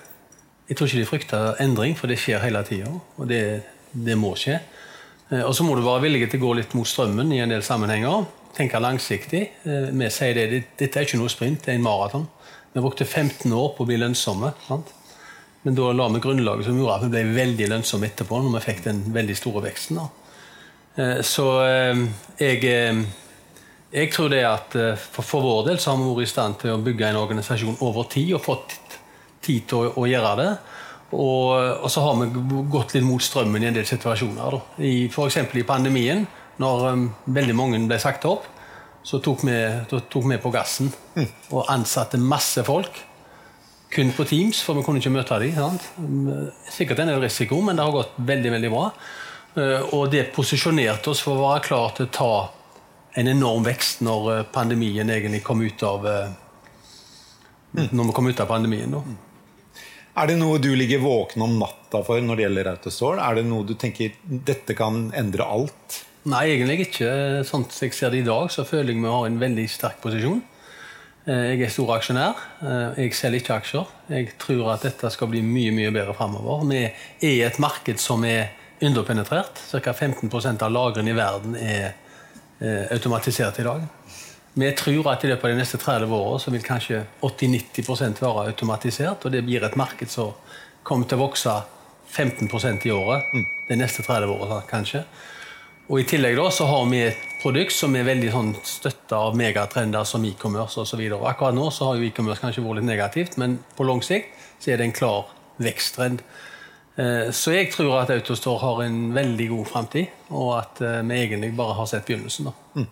Jeg 0.67 0.77
tror 0.77 0.87
ikke 0.87 0.99
de 0.99 1.07
frykter 1.07 1.61
endring, 1.63 1.95
for 1.99 2.11
det 2.11 2.19
skjer 2.19 2.43
hele 2.43 2.61
tida. 2.67 2.91
Og 3.17 3.27
det, 3.31 3.41
det 3.91 4.15
må 4.19 4.35
skje. 4.39 4.59
Eh, 5.31 5.43
og 5.45 5.55
så 5.55 5.65
må 5.65 5.75
du 5.77 5.83
være 5.85 6.05
villig 6.05 6.27
til 6.29 6.41
å 6.41 6.47
gå 6.47 6.53
litt 6.59 6.75
mot 6.77 6.87
strømmen 6.87 7.31
i 7.33 7.41
en 7.43 7.53
del 7.53 7.63
sammenhenger. 7.65 8.27
Tenke 8.57 8.81
langsiktig. 8.83 9.43
Eh, 9.63 9.91
vi 9.95 10.09
sier 10.11 10.37
det, 10.37 10.63
dette 10.79 10.99
er 10.99 11.07
ikke 11.07 11.21
noe 11.21 11.31
sprint, 11.31 11.63
det 11.65 11.73
er 11.73 11.79
en 11.79 11.85
maraton. 11.87 12.27
Vi 12.71 12.83
brukte 12.83 13.07
15 13.07 13.51
år 13.51 13.71
på 13.75 13.85
å 13.85 13.89
bli 13.89 13.99
lønnsomme. 13.99 14.53
Sant? 14.67 14.91
Men 15.63 15.77
da 15.77 15.91
la 15.93 16.07
vi 16.09 16.21
grunnlaget 16.23 16.65
som 16.67 16.77
gjorde 16.79 16.97
at 16.97 17.05
vi 17.05 17.11
ble 17.13 17.35
veldig 17.35 17.67
lønnsomme 17.69 18.07
etterpå, 18.09 18.39
når 18.41 18.57
vi 18.57 18.63
fikk 18.65 18.85
den 18.87 19.01
veldig 19.13 19.35
store 19.37 19.65
veksten. 19.67 19.99
Da. 19.99 20.07
Eh, 21.01 21.19
så 21.27 21.47
jeg, 22.39 22.71
jeg 23.91 24.13
tror 24.15 24.31
det 24.33 24.43
at 24.47 24.77
for, 25.03 25.43
vår 25.43 25.67
del 25.69 25.79
så 25.79 25.93
har 25.93 26.01
vi 26.01 26.09
vært 26.09 26.27
i 26.27 26.31
stand 26.33 26.59
til 26.63 26.75
å 26.75 26.81
bygge 26.83 27.11
en 27.11 27.21
organisasjon 27.21 27.79
over 27.85 28.09
tid 28.11 28.33
og 28.39 28.43
fått 28.47 28.79
tid 29.45 29.67
til 29.69 29.93
å 29.95 30.07
gjøre 30.09 30.33
det. 30.41 30.51
Og, 31.11 31.83
og, 31.83 31.89
så 31.91 32.03
har 32.05 32.19
vi 32.21 32.29
gått 32.71 32.95
litt 32.95 33.03
mot 33.03 33.23
strømmen 33.23 33.63
i 33.63 33.67
en 33.67 33.75
del 33.75 33.87
situasjoner. 33.87 34.57
F.eks. 35.11 35.37
i 35.59 35.67
pandemien, 35.67 36.23
når 36.61 36.85
um, 36.87 37.05
veldig 37.35 37.55
mange 37.57 37.79
ble 37.89 37.99
sagt 37.99 38.27
opp, 38.29 38.47
så 39.03 39.19
tok 39.23 39.43
vi, 39.47 39.55
tok 39.89 40.27
vi 40.29 40.37
på 40.39 40.51
gassen 40.53 40.91
mm. 41.15 41.31
og 41.57 41.71
ansatte 41.73 42.19
masse 42.21 42.63
folk. 42.63 43.01
Kun 43.91 44.13
på 44.15 44.23
Teams, 44.29 44.61
for 44.63 44.77
vi 44.77 44.85
kunne 44.85 45.01
ikke 45.01 45.11
møte 45.11 45.39
dem. 45.41 45.79
Sikkert 46.71 47.01
en 47.03 47.11
del 47.11 47.19
risiko, 47.19 47.59
men 47.65 47.75
det 47.75 47.83
har 47.83 47.95
gått 47.95 48.13
veldig 48.15 48.53
veldig 48.55 48.71
bra. 48.71 48.85
Uh, 49.57 49.81
og 49.97 50.05
det 50.13 50.29
posisjonerte 50.31 51.11
oss 51.11 51.23
for 51.25 51.35
å 51.35 51.49
være 51.49 51.65
klar 51.65 51.97
til 51.97 52.07
å 52.07 52.13
ta 52.15 52.35
en 53.19 53.27
enorm 53.27 53.65
vekst 53.67 53.99
når 54.07 54.29
uh, 54.29 54.45
pandemien 54.47 55.09
egentlig 55.11 55.41
kom 55.43 55.59
ut 55.59 55.83
av 55.83 56.07
uh, 56.07 56.31
Når 57.71 58.07
vi 58.07 58.15
kom 58.15 58.27
ut 58.27 58.39
av 58.39 58.47
pandemien. 58.47 58.91
da. 58.91 59.30
Er 60.11 60.27
det 60.27 60.37
noe 60.41 60.59
du 60.59 60.73
ligger 60.75 60.99
våken 60.99 61.43
om 61.45 61.53
natta 61.59 62.01
for 62.03 62.19
når 62.19 62.37
det 62.37 62.43
gjelder 62.45 62.69
Autostore? 62.73 63.23
Er 63.23 63.39
det 63.39 63.45
noe 63.47 63.63
du 63.67 63.77
tenker 63.79 64.17
dette 64.27 64.75
kan 64.75 65.05
endre 65.15 65.47
alt? 65.47 66.01
Nei, 66.31 66.43
egentlig 66.51 66.89
ikke. 66.89 67.11
Sånn 67.47 67.63
som 67.71 67.85
jeg 67.87 67.95
ser 67.97 68.11
det 68.13 68.21
i 68.21 68.27
dag, 68.27 68.49
så 68.51 68.65
føler 68.67 68.91
jeg 68.91 69.01
vi 69.01 69.13
har 69.13 69.27
en 69.29 69.39
veldig 69.41 69.67
sterk 69.71 70.01
posisjon. 70.03 70.41
Eh, 71.25 71.53
jeg 71.53 71.63
er 71.65 71.71
stor 71.73 71.95
aksjonær. 71.95 72.43
Eh, 72.59 72.99
jeg 73.05 73.15
selger 73.17 73.41
ikke 73.41 73.57
aksjer. 73.61 73.95
Jeg 74.11 74.33
tror 74.41 74.73
at 74.75 74.85
dette 74.85 75.09
skal 75.15 75.31
bli 75.31 75.41
mye 75.45 75.71
mye 75.73 75.93
bedre 75.95 76.15
framover. 76.17 76.67
Vi 76.69 76.83
er 76.83 77.29
i 77.29 77.41
et 77.47 77.59
marked 77.63 78.01
som 78.01 78.25
er 78.27 78.51
underpenetrert. 78.81 79.63
Ca. 79.71 79.93
15% 79.93 80.65
av 80.65 80.75
lagrene 80.75 81.13
i 81.13 81.17
verden 81.17 81.55
er 81.55 81.93
eh, 82.59 82.85
automatisert 82.91 83.63
i 83.63 83.67
dag. 83.69 83.87
Vi 84.53 84.71
tror 84.75 85.07
at 85.13 85.23
i 85.23 85.29
løpet 85.31 85.47
av 85.47 85.53
de 85.53 85.59
neste 85.61 85.79
30 85.79 86.11
årene 86.11 86.39
så 86.43 86.51
vil 86.51 86.63
kanskje 86.65 87.05
80-90% 87.23 88.19
være 88.19 88.47
automatisert. 88.51 89.25
Og 89.25 89.31
det 89.31 89.45
blir 89.47 89.63
et 89.63 89.77
marked 89.79 90.11
som 90.11 90.33
kommer 90.83 91.07
til 91.07 91.19
å 91.19 91.27
vokse 91.27 91.53
15% 92.11 92.87
i 92.89 92.91
året 92.91 93.31
mm. 93.31 93.45
de 93.69 93.77
neste 93.79 94.03
30 94.03 94.33
årene, 94.33 94.59
kanskje. 94.67 95.05
Og 95.91 95.99
I 95.99 96.05
tillegg 96.07 96.37
da, 96.39 96.45
så 96.53 96.67
har 96.69 96.85
vi 96.91 97.01
et 97.03 97.23
produkt 97.41 97.75
som 97.75 97.95
er 97.99 98.07
veldig 98.07 98.29
sånn, 98.31 98.51
støtta 98.67 99.23
av 99.27 99.35
megatrender 99.39 100.05
som 100.07 100.23
e-commerce 100.27 100.79
osv. 100.79 101.01
Akkurat 101.19 101.55
nå 101.55 101.67
så 101.73 101.89
har 101.89 101.99
jo 101.99 102.07
e-commerce 102.07 102.43
kanskje 102.43 102.63
vært 102.63 102.79
litt 102.79 102.91
negativt, 102.91 103.35
men 103.41 103.57
på 103.75 103.87
lang 103.87 104.03
sikt 104.05 104.35
så 104.61 104.71
er 104.71 104.79
det 104.79 104.87
en 104.87 104.95
klar 104.95 105.31
veksttrend. 105.63 106.23
Eh, 106.95 107.27
så 107.35 107.55
jeg 107.55 107.73
tror 107.73 107.97
at 108.01 108.13
Autostore 108.13 108.63
har 108.63 108.83
en 108.85 109.03
veldig 109.15 109.47
god 109.51 109.67
framtid, 109.67 110.15
og 110.29 110.53
at 110.61 110.83
eh, 110.85 111.01
vi 111.07 111.19
egentlig 111.25 111.51
bare 111.59 111.75
har 111.79 111.91
sett 111.91 112.07
begynnelsen. 112.07 112.51
da. 112.51 112.55
Mm. 112.79 112.89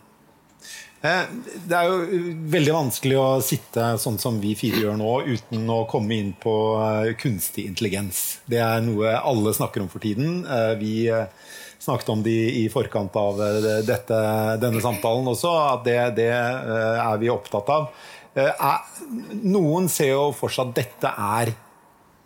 Eh, 0.99 1.29
det 1.63 1.77
er 1.77 1.87
jo 1.87 2.23
veldig 2.51 2.73
vanskelig 2.75 3.15
å 3.15 3.27
sitte 3.43 3.93
sånn 4.01 4.17
som 4.19 4.39
vi 4.41 4.51
fire 4.59 4.81
gjør 4.83 4.97
nå, 4.99 5.13
uten 5.31 5.69
å 5.71 5.85
komme 5.87 6.17
inn 6.19 6.33
på 6.35 6.55
eh, 6.83 7.13
kunstig 7.19 7.69
intelligens. 7.69 8.41
Det 8.49 8.59
er 8.59 8.83
noe 8.83 9.15
alle 9.15 9.55
snakker 9.55 9.85
om 9.85 9.87
for 9.91 10.03
tiden. 10.03 10.43
Eh, 10.43 10.73
vi 10.81 10.93
snakket 11.79 12.11
om 12.11 12.23
det 12.25 12.35
i 12.59 12.65
forkant 12.71 13.15
av 13.15 13.39
dette, 13.87 14.17
denne 14.59 14.81
samtalen 14.83 15.29
også, 15.31 15.53
at 15.77 15.85
det, 15.85 15.99
det 16.17 16.27
er 16.35 17.21
vi 17.21 17.29
opptatt 17.31 17.71
av. 17.71 17.85
Noen 19.39 19.87
ser 19.87 20.11
jo 20.11 20.25
for 20.35 20.51
seg 20.51 20.67
at 20.67 20.81
dette 20.81 21.13
er 21.15 21.53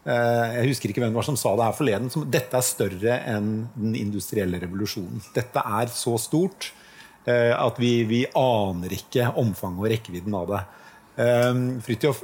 jeg 0.03 0.71
husker 0.71 0.91
ikke 0.91 0.99
hvem 0.99 1.13
det 1.13 1.19
var 1.21 1.27
som 1.29 1.38
sa 1.39 1.53
det 1.55 1.67
her 1.69 1.77
forleden. 1.77 2.25
Dette 2.33 2.57
er 2.57 2.65
større 2.65 3.19
enn 3.29 3.51
den 3.77 3.93
industrielle 4.01 4.57
revolusjonen. 4.65 5.21
Dette 5.38 5.62
er 5.63 5.93
så 5.93 6.17
stort 6.19 6.73
Eh, 6.73 6.83
at 7.31 7.79
vi, 7.79 7.91
vi, 8.03 8.25
aner 8.36 8.93
ikke 8.97 9.29
omfanget 9.39 9.86
og 9.86 9.91
rekkevidden 9.93 10.33
av 10.36 10.49
det. 10.49 10.63
Eh, 11.23 11.51
Fridtjof, 11.86 12.23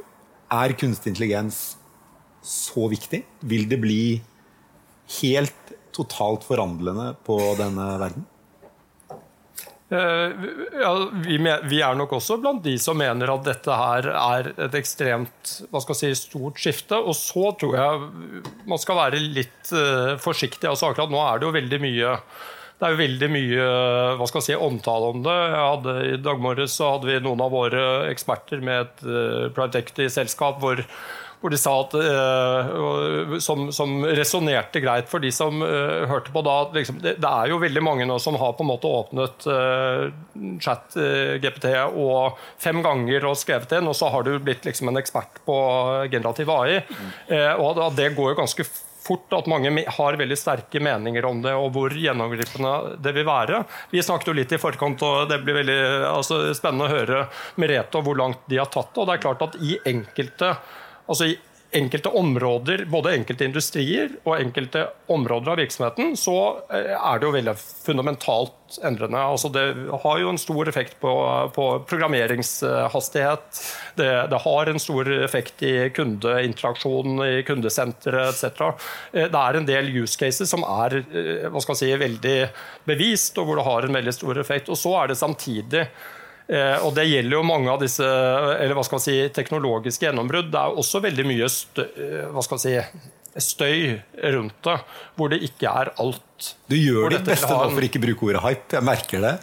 er 0.50 0.74
kunstig 0.80 1.14
intelligens 1.14 1.78
så 2.46 2.88
viktig? 2.92 3.22
Vil 3.46 3.70
det 3.70 3.80
bli 3.82 4.02
helt 5.22 5.74
totalt 5.96 6.46
forandrende 6.48 7.14
på 7.26 7.38
denne 7.60 7.88
verden? 8.02 8.28
Uh, 9.90 10.36
ja, 10.78 10.92
vi, 11.26 11.80
er 11.82 11.96
nok 11.98 12.12
også 12.20 12.36
blant 12.38 12.62
de 12.62 12.76
som 12.78 13.00
mener 13.00 13.32
at 13.34 13.48
dette 13.48 13.74
her 13.74 14.06
er 14.12 14.52
et 14.68 14.76
ekstremt 14.78 15.56
si, 15.98 16.12
stort 16.18 16.62
skifte. 16.62 17.00
Og 17.00 17.18
så 17.18 17.50
tror 17.58 17.78
jeg 17.80 18.44
man 18.70 18.82
skal 18.82 19.00
være 19.02 19.22
litt 19.24 19.74
forsiktig. 20.22 20.70
Altså, 20.70 20.92
akkurat 20.92 21.14
nå 21.14 21.22
er 21.26 21.42
det 21.42 21.50
jo 21.50 21.58
veldig 21.58 21.82
mye 21.88 22.16
det 22.80 22.88
er 22.88 22.94
jo 22.96 23.02
veldig 23.02 23.28
mye 23.34 23.64
hva 24.16 24.26
skal 24.30 24.40
jeg 24.40 24.54
si, 24.54 24.56
omtale 24.56 25.14
om 25.14 25.24
det. 25.26 25.38
Hadde, 25.52 25.96
I 26.14 26.20
dag 26.24 26.44
morges 26.44 26.78
hadde 26.80 27.10
vi 27.10 27.22
noen 27.26 27.42
av 27.44 27.52
våre 27.52 27.88
eksperter 28.08 28.64
med 28.64 28.86
et 28.86 29.02
uh, 29.04 29.50
private 29.52 29.82
equity-selskap 29.82 30.62
hvor, 30.64 30.80
hvor, 31.42 31.52
de 31.52 31.60
sa 31.60 31.76
at 31.82 31.98
uh, 32.00 33.36
Som, 33.44 33.68
som 33.76 34.00
resonnerte 34.08 34.80
greit 34.80 35.12
for 35.12 35.20
de 35.20 35.34
som 35.36 35.60
uh, 35.60 36.08
hørte 36.08 36.32
på 36.32 36.46
da. 36.48 36.56
Liksom, 36.80 37.04
det, 37.04 37.18
det, 37.20 37.28
er 37.28 37.52
jo 37.52 37.60
veldig 37.60 37.84
mange 37.84 38.08
nå 38.08 38.16
som 38.24 38.40
har 38.40 38.56
på 38.56 38.64
en 38.64 38.72
måte 38.72 38.96
åpnet 39.02 39.52
uh, 39.52 40.08
chat-GPT 40.64 41.74
og 41.92 42.40
fem 42.64 42.80
ganger 42.86 43.28
og 43.28 43.42
skrevet 43.44 43.76
inn, 43.76 43.92
og 43.92 44.00
så 44.00 44.08
har 44.16 44.24
du 44.24 44.38
blitt 44.40 44.64
liksom 44.64 44.94
en 44.94 45.04
ekspert 45.04 45.44
på 45.44 45.58
generativ 46.08 46.56
AI. 46.56 46.80
Mm. 46.80 47.10
og 47.60 47.90
det 48.00 48.14
går 48.16 48.38
jo 48.38 48.46
ganske 48.46 48.72
fort 48.72 48.86
at 49.10 49.50
mange 49.50 49.86
har 49.98 50.18
veldig 50.20 50.38
sterke 50.38 50.82
meninger 50.84 51.26
om 51.26 51.42
det, 51.44 51.56
og 51.58 51.72
hvor 51.76 51.94
gjennomgripende 51.94 52.74
det 53.02 53.14
vil 53.18 53.28
være. 53.28 53.64
Vi 53.94 54.04
snakket 54.06 54.32
jo 54.32 54.38
litt 54.38 54.54
i 54.56 54.62
forkant, 54.62 55.02
og 55.06 55.32
det 55.32 55.42
blir 55.46 55.60
veldig 55.62 55.80
altså, 56.12 56.42
spennende 56.58 56.88
å 56.88 56.94
høre 56.94 57.24
Merete 57.62 58.00
og 58.00 58.08
hvor 58.08 58.20
langt 58.20 58.46
de 58.52 58.62
har 58.62 58.70
tatt 58.72 58.94
det. 58.94 59.02
Og 59.02 59.10
det 59.10 59.18
er 59.18 59.26
klart 59.26 59.46
at 59.50 59.60
i 59.64 59.78
enkelte 59.90 60.54
altså 61.10 61.26
i 61.26 61.38
enkelte 61.72 62.10
områder, 62.10 62.86
både 62.90 63.14
enkelte 63.14 63.46
industrier 63.46 64.10
og 64.24 64.40
enkelte 64.40 64.88
områder 65.12 65.52
av 65.54 65.60
virksomheten, 65.62 66.16
så 66.18 66.36
eh, 66.74 66.96
er 66.98 67.20
det 67.20 67.28
jo 67.28 67.34
veldig 67.36 67.54
fundamentalt 67.60 68.80
endrende. 68.86 69.22
Altså 69.22 69.52
det 69.54 69.66
har 70.04 70.20
jo 70.22 70.32
en 70.32 70.42
stor 70.42 70.70
effekt 70.70 70.98
på, 71.02 71.14
på 71.54 71.68
programmeringshastighet. 71.90 73.62
Det, 74.02 74.10
det, 74.34 74.42
har 74.46 74.72
en 74.72 74.82
stor 74.82 75.12
effekt 75.20 75.62
i 75.66 75.74
kundeinteraksjon, 75.94 77.22
i 77.26 77.42
kundesenteret 77.46 78.34
etc. 78.34 78.70
Eh, 79.14 79.30
det 79.30 79.44
er 79.44 79.60
en 79.60 79.70
del 79.70 79.94
use 80.02 80.18
cases 80.18 80.50
som 80.50 80.66
er 80.66 81.02
eh, 81.04 81.50
hva 81.50 81.62
skal 81.62 81.78
jeg 81.78 81.84
si, 81.84 81.92
veldig 82.06 82.38
bevist, 82.90 83.38
og 83.38 83.50
hvor 83.50 83.62
det 83.62 83.68
har 83.70 83.86
en 83.86 84.00
veldig 84.02 84.16
stor 84.18 84.42
effekt. 84.42 84.74
Og 84.74 84.80
så 84.80 84.98
er 85.04 85.14
det 85.14 85.22
samtidig 85.22 85.86
og 86.82 86.96
Det 86.98 87.06
gjelder 87.06 87.38
jo 87.38 87.46
mange 87.46 87.70
av 87.70 87.82
disse 87.84 88.06
eller 88.06 88.74
hva 88.78 88.84
skal 88.88 88.98
man 88.98 89.06
si, 89.06 89.18
teknologiske 89.36 90.08
gjennombrudd. 90.08 90.50
Det 90.54 90.60
er 90.62 90.82
også 90.82 91.02
veldig 91.04 91.26
mye 91.30 91.50
støy, 91.54 91.86
eh, 91.86 92.26
hva 92.34 92.44
skal 92.46 92.58
man 92.58 92.64
si, 92.64 92.76
støy 93.40 94.00
rundt 94.34 94.58
det, 94.66 94.78
hvor 95.16 95.30
det 95.32 95.44
ikke 95.46 95.70
er 95.70 95.94
alt. 96.02 96.54
Du 96.72 96.76
gjør 96.76 97.14
ditt 97.14 97.28
beste 97.28 97.52
nå 97.54 97.70
for 97.76 97.86
ikke 97.86 98.02
å 98.02 98.06
bruke 98.08 98.30
ordet 98.32 98.44
hype. 98.48 98.78
Jeg 98.80 98.88
merker 98.88 99.26
det. 99.28 99.36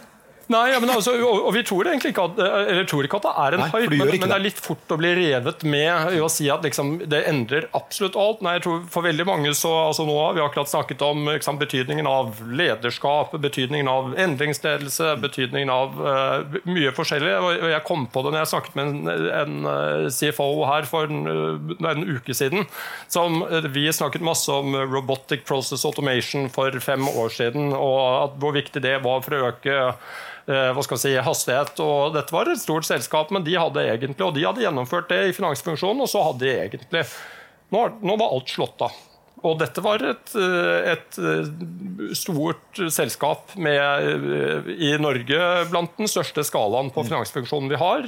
Nei, 0.47 0.69
ja, 0.71 0.77
altså, 0.79 1.11
og, 1.19 1.41
og, 1.49 1.49
vi 1.55 1.61
tror 1.67 1.89
egentlig 1.89 2.13
ikke 2.13 2.23
at, 2.29 2.37
eller 2.39 2.85
tror 2.87 3.03
ikke 3.03 3.19
at 3.19 3.25
det 3.25 3.31
er 3.43 3.55
en 3.55 3.61
Nei, 3.65 3.67
hype, 3.73 3.97
men, 3.99 4.11
men, 4.13 4.29
det 4.31 4.35
er 4.37 4.43
litt 4.45 4.61
fort 4.63 4.93
å 4.95 4.97
bli 4.99 5.09
revet 5.17 5.63
med 5.67 6.13
i 6.15 6.21
å 6.23 6.29
si 6.31 6.47
at 6.51 6.63
liksom, 6.63 6.93
det 7.11 7.19
endrer 7.27 7.67
absolutt 7.75 8.15
alt. 8.15 8.43
Nei, 8.45 8.53
jeg 8.55 8.63
tror 8.63 8.85
For 8.93 9.03
veldig 9.03 9.25
mange 9.27 9.51
så 9.57 9.73
altså 9.89 10.05
nå 10.07 10.15
har 10.21 10.37
vi 10.37 10.43
akkurat 10.45 10.71
snakket 10.71 11.03
om 11.03 11.27
liksom, 11.33 11.59
betydningen 11.59 12.07
av 12.07 12.39
lederskap, 12.47 13.35
betydningen 13.43 13.91
av 13.91 14.13
endringsledelse, 14.23 15.17
betydningen 15.25 15.73
av 15.73 15.99
uh, 15.99 16.57
mye 16.69 16.95
forskjellig. 16.95 17.33
Og 17.43 17.67
jeg 17.73 17.83
kom 17.89 18.07
på 18.13 18.23
det 18.23 18.33
når 18.33 18.45
jeg 18.45 18.51
snakket 18.53 18.79
med 18.79 18.93
en, 18.93 19.27
en 19.41 19.69
eh, 19.73 20.07
CFO 20.13 20.47
her 20.69 20.87
for 20.87 21.11
en, 21.11 21.27
eh, 21.27 21.91
en, 21.91 22.07
uke 22.07 22.35
siden. 22.37 22.63
Som 23.11 23.41
Vi 23.73 23.87
snakket 23.91 24.23
masse 24.23 24.51
om 24.53 24.79
robotic 24.87 25.43
process 25.47 25.83
automation 25.87 26.47
for 26.53 26.71
fem 26.83 27.03
år 27.09 27.35
siden, 27.35 27.73
og 27.75 27.99
at, 28.23 28.39
hvor 28.39 28.55
viktig 28.55 28.83
det 28.85 28.95
var 29.03 29.23
for 29.25 29.35
å 29.35 29.45
øke 29.51 29.77
Eh, 29.77 29.93
hva 30.47 30.83
skal 30.85 30.99
si, 31.01 31.11
hastighet. 31.19 31.79
og 31.83 32.13
Dette 32.15 32.31
var 32.31 32.47
et 32.47 32.61
stort 32.61 32.87
selskap, 32.87 33.33
men 33.35 33.43
de 33.43 33.57
hadde 33.59 33.83
egentlig, 33.83 34.23
og 34.23 34.31
de 34.35 34.45
hadde 34.47 34.63
gjennomført 34.63 35.09
det 35.11 35.19
i 35.27 35.35
finansfunksjonen. 35.35 36.05
Og 36.05 36.11
så 36.11 36.23
hadde 36.29 36.45
de 36.45 36.53
egentlig 36.55 37.03
Nå, 37.67 37.81
nå 37.99 38.13
var 38.15 38.31
alt 38.31 38.47
slått 38.47 38.79
av. 38.85 38.93
Og 39.45 39.59
dette 39.61 39.81
var 39.85 40.01
et, 40.01 40.31
eh, 40.35 40.93
et, 40.93 41.17
eh, 41.21 42.13
stort 42.17 42.81
selskap 42.93 43.53
med, 43.55 44.71
i 44.73 44.95
Norge 44.97 45.41
blant 45.69 45.97
den 45.97 46.09
største 46.09 46.43
skalaen 46.47 46.89
på 46.93 47.05
finansfunksjonen 47.05 47.69
vi 47.69 47.81
har. 47.81 48.07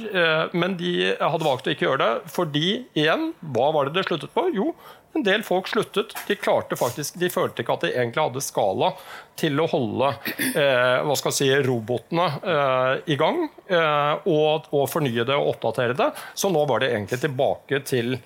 Men 0.52 0.76
de 0.80 0.94
hadde 1.20 1.46
valgt 1.46 1.68
å 1.68 1.74
ikke 1.74 1.86
gjøre 1.86 2.02
det 2.02 2.30
fordi, 2.34 2.86
igjen, 2.98 3.32
hva 3.54 3.70
var 3.74 3.88
det 3.88 3.98
det 3.98 4.08
sluttet 4.08 4.34
på? 4.34 4.48
Jo, 4.54 4.74
en 5.12 5.24
del 5.26 5.42
folk 5.42 5.68
sluttet. 5.68 6.14
De 6.28 6.36
klarte 6.38 6.76
faktisk, 6.78 7.16
de 7.18 7.30
følte 7.32 7.64
ikke 7.64 7.74
at 7.74 7.86
de 7.86 7.92
egentlig 7.92 8.22
hadde 8.22 8.42
skala 8.44 8.92
til 9.40 9.58
å 9.58 9.66
holde 9.70 10.12
eh, 10.52 11.00
hva 11.06 11.16
skal 11.18 11.32
jeg 11.32 11.38
si, 11.40 11.48
robotene 11.66 12.26
eh, 12.38 12.92
i 13.10 13.16
gang. 13.18 13.42
Eh, 13.66 14.28
og, 14.30 14.68
og, 14.70 14.84
fornye 14.92 15.26
det 15.26 15.36
og 15.36 15.56
oppdatere 15.56 15.98
det. 15.98 16.12
Så 16.38 16.52
nå 16.52 16.62
var 16.70 16.82
det 16.82 16.92
egentlig 16.94 17.20
tilbake 17.24 17.82
til 17.88 18.18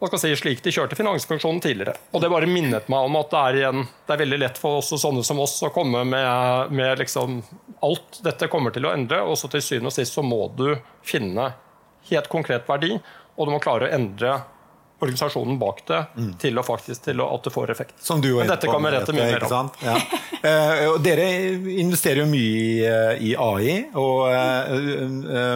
hva 0.00 0.08
skal 0.08 0.30
jeg 0.30 0.38
si, 0.38 0.40
slik 0.40 0.62
de 0.64 0.72
kjørte 0.72 0.96
finansfunksjonen 0.96 1.60
tidligere. 1.60 1.92
Og 2.16 2.22
Det 2.22 2.30
bare 2.32 2.48
minnet 2.48 2.86
meg 2.88 3.08
om 3.08 3.18
at 3.20 3.32
det 3.32 3.40
er, 3.40 3.58
igjen, 3.58 3.82
det 4.06 4.14
er 4.14 4.22
veldig 4.22 4.38
lett 4.40 4.60
for 4.60 4.78
også 4.80 4.96
sånne 5.02 5.24
som 5.26 5.42
oss 5.44 5.58
å 5.66 5.68
komme 5.74 6.06
med, 6.08 6.72
med 6.72 7.02
liksom 7.02 7.42
alt 7.84 8.22
dette 8.24 8.48
kommer 8.48 8.72
til 8.72 8.88
å 8.88 8.94
endre. 8.96 9.20
Og 9.28 9.36
så 9.36 9.50
til 9.52 9.64
syvende 9.64 9.92
og 9.92 9.96
sist 9.98 10.16
så 10.16 10.24
må 10.24 10.46
du 10.56 10.70
finne 11.04 11.50
helt 12.08 12.32
konkret 12.32 12.64
verdi, 12.68 12.94
og 13.36 13.46
du 13.46 13.52
må 13.52 13.60
klare 13.62 13.90
å 13.90 13.92
endre 13.94 14.38
organisasjonen 15.00 15.58
bak 15.60 15.82
det 15.88 16.00
mm. 16.16 16.32
til, 16.40 16.58
å 16.60 16.64
faktisk, 16.64 17.04
til 17.04 17.20
å, 17.20 17.28
at 17.36 17.46
det 17.46 17.52
får 17.54 17.72
effekt. 17.72 17.94
Som 18.04 18.20
du 18.24 18.32
dette 18.40 18.68
kommer 18.68 18.92
rett 18.92 19.08
og 19.08 19.16
slett 19.16 19.20
mye 19.20 19.38
mer 19.38 19.54
om. 19.60 19.70
Ja. 19.84 19.94
uh, 20.44 20.98
dere 21.04 21.28
investerer 21.80 22.24
jo 22.24 22.28
mye 22.28 22.50
i, 22.50 22.74
eh, 22.88 23.22
i 23.30 23.36
AI, 23.36 23.78
og 23.96 24.26
uh, 24.28 24.74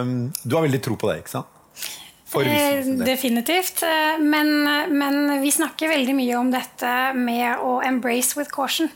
um, 0.01 0.15
du 0.41 0.57
har 0.57 0.65
veldig 0.65 0.81
tro 0.85 0.97
på 0.97 1.11
det, 1.11 1.19
ikke 1.23 1.37
sant? 1.37 1.51
Definitivt. 3.05 3.83
Men, 4.19 4.51
men, 4.91 5.19
vi 5.41 5.53
snakker 5.53 5.91
veldig 5.93 6.15
mye 6.17 6.39
om 6.39 6.51
dette 6.53 6.91
med 7.17 7.61
å 7.63 7.77
embrace 7.85 8.37
with 8.39 8.51
caution. 8.53 8.91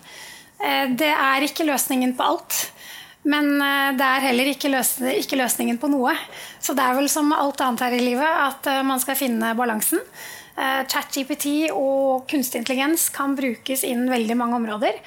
Det 0.59 1.13
er 1.13 1.45
ikke 1.45 1.67
løsningen 1.67 2.17
på 2.17 2.25
alt. 2.33 2.57
Men 3.29 3.47
det 3.95 4.03
er 4.03 4.25
heller 4.27 4.49
ikke, 4.51 4.71
løsningen 5.39 5.79
på 5.79 5.87
noe. 5.91 6.15
Så 6.59 6.75
det 6.75 6.83
er 6.83 6.97
vel 6.97 7.07
som 7.11 7.31
alt 7.35 7.61
annet 7.63 7.85
her 7.85 7.95
i 7.95 8.03
livet 8.03 8.43
at 8.49 8.67
man 8.87 8.99
skal 8.99 9.19
finne 9.19 9.53
balansen. 9.59 10.03
Eh, 10.59 10.83
ChatGPT 10.91 11.69
og 11.71 12.25
kunstig 12.27 12.59
intelligens 12.59 13.07
kan 13.15 13.35
brukes 13.37 13.85
innen 13.87 14.11
veldig 14.11 14.35
mange 14.35 14.57
områder. 14.57 14.97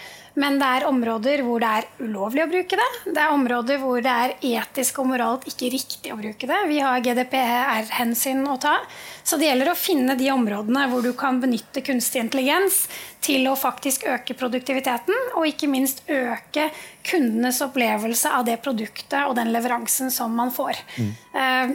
Men 0.40 0.56
det 0.60 0.68
er 0.78 0.86
områder 0.88 1.42
hvor 1.44 1.60
det 1.60 1.70
er 1.78 1.88
ulovlig 2.00 2.44
å 2.44 2.48
bruke 2.48 2.78
det. 2.80 2.88
Det 3.04 3.20
er 3.20 3.34
områder 3.34 3.80
hvor 3.82 4.00
det 4.04 4.12
er 4.12 4.34
etisk 4.52 5.02
og 5.02 5.10
moralt 5.10 5.44
ikke 5.50 5.68
riktig 5.74 6.12
å 6.14 6.18
bruke 6.20 6.48
det. 6.48 6.60
Vi 6.70 6.78
har 6.80 7.02
GDPR-hensyn 7.04 8.40
å 8.48 8.56
ta. 8.62 8.78
Så 9.22 9.36
det 9.36 9.50
gjelder 9.50 9.72
å 9.72 9.78
finne 9.78 10.16
de 10.16 10.30
områdene 10.32 10.86
hvor 10.88 11.04
du 11.04 11.12
kan 11.18 11.40
benytte 11.42 11.84
kunstig 11.84 12.24
intelligens 12.24 12.86
til 13.22 13.44
å 13.50 13.58
faktisk 13.58 14.06
øke 14.08 14.34
produktiviteten, 14.34 15.14
og 15.36 15.46
ikke 15.46 15.68
minst 15.70 16.02
øke 16.10 16.70
kundenes 17.06 17.60
opplevelse 17.64 18.30
av 18.36 18.44
det 18.46 18.58
produktet 18.64 19.26
og 19.26 19.34
den 19.38 19.52
leveransen 19.54 20.10
som 20.14 20.34
man 20.36 20.52
får. 20.54 20.78
Mm. 20.96 21.12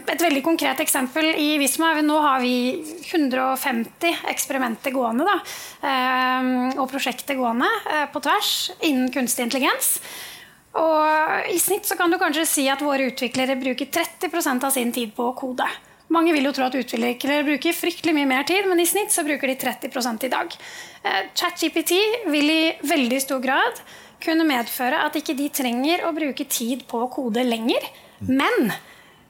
Et 0.08 0.24
veldig 0.24 0.42
konkret 0.46 0.80
eksempel 0.80 1.30
i 1.36 1.50
Visma. 1.60 1.92
Nå 2.02 2.18
har 2.24 2.40
vi 2.40 2.54
150 3.10 4.24
eksperimenter 4.32 4.94
gående 4.94 5.26
da, 5.28 5.36
eh, 5.90 6.78
og 6.78 6.88
prosjekter 6.90 7.38
gående 7.38 7.68
eh, 7.90 8.06
på 8.12 8.22
tvers 8.24 8.54
innen 8.80 9.12
kunstig 9.12 9.48
intelligens. 9.48 9.98
Og 10.78 11.50
I 11.50 11.58
snitt 11.60 11.88
så 11.88 11.96
kan 11.98 12.12
du 12.12 12.18
kanskje 12.20 12.46
si 12.46 12.66
at 12.70 12.84
våre 12.84 13.08
utviklere 13.10 13.56
bruker 13.58 13.88
30% 13.90 14.66
av 14.68 14.74
sin 14.74 14.92
tid 14.94 15.14
på 15.16 15.30
å 15.30 15.36
kode. 15.36 15.66
Mange 16.12 16.32
vil 16.32 16.46
jo 16.48 16.54
tro 16.56 16.68
at 16.68 16.76
utviklere 16.76 17.44
bruker 17.44 17.76
fryktelig 17.76 18.14
mye 18.16 18.28
mer 18.28 18.44
tid, 18.48 18.68
men 18.68 18.80
i 18.80 18.88
snitt 18.88 19.12
så 19.12 19.24
bruker 19.26 19.50
de 19.50 19.58
30% 19.60 20.24
i 20.24 20.30
dag. 20.32 20.54
Eh, 21.02 21.24
ChatGPT 21.36 21.98
vil 22.32 22.52
i 22.52 22.62
veldig 22.80 23.20
stor 23.24 23.42
grad 23.44 23.82
kunne 24.22 24.46
medføre 24.48 25.04
at 25.06 25.16
ikke 25.18 25.36
de 25.38 25.48
trenger 25.54 26.04
å 26.06 26.14
bruke 26.16 26.46
tid 26.50 26.84
på 26.90 27.04
å 27.04 27.10
kode 27.12 27.44
lenger. 27.46 27.84
Men 28.26 28.72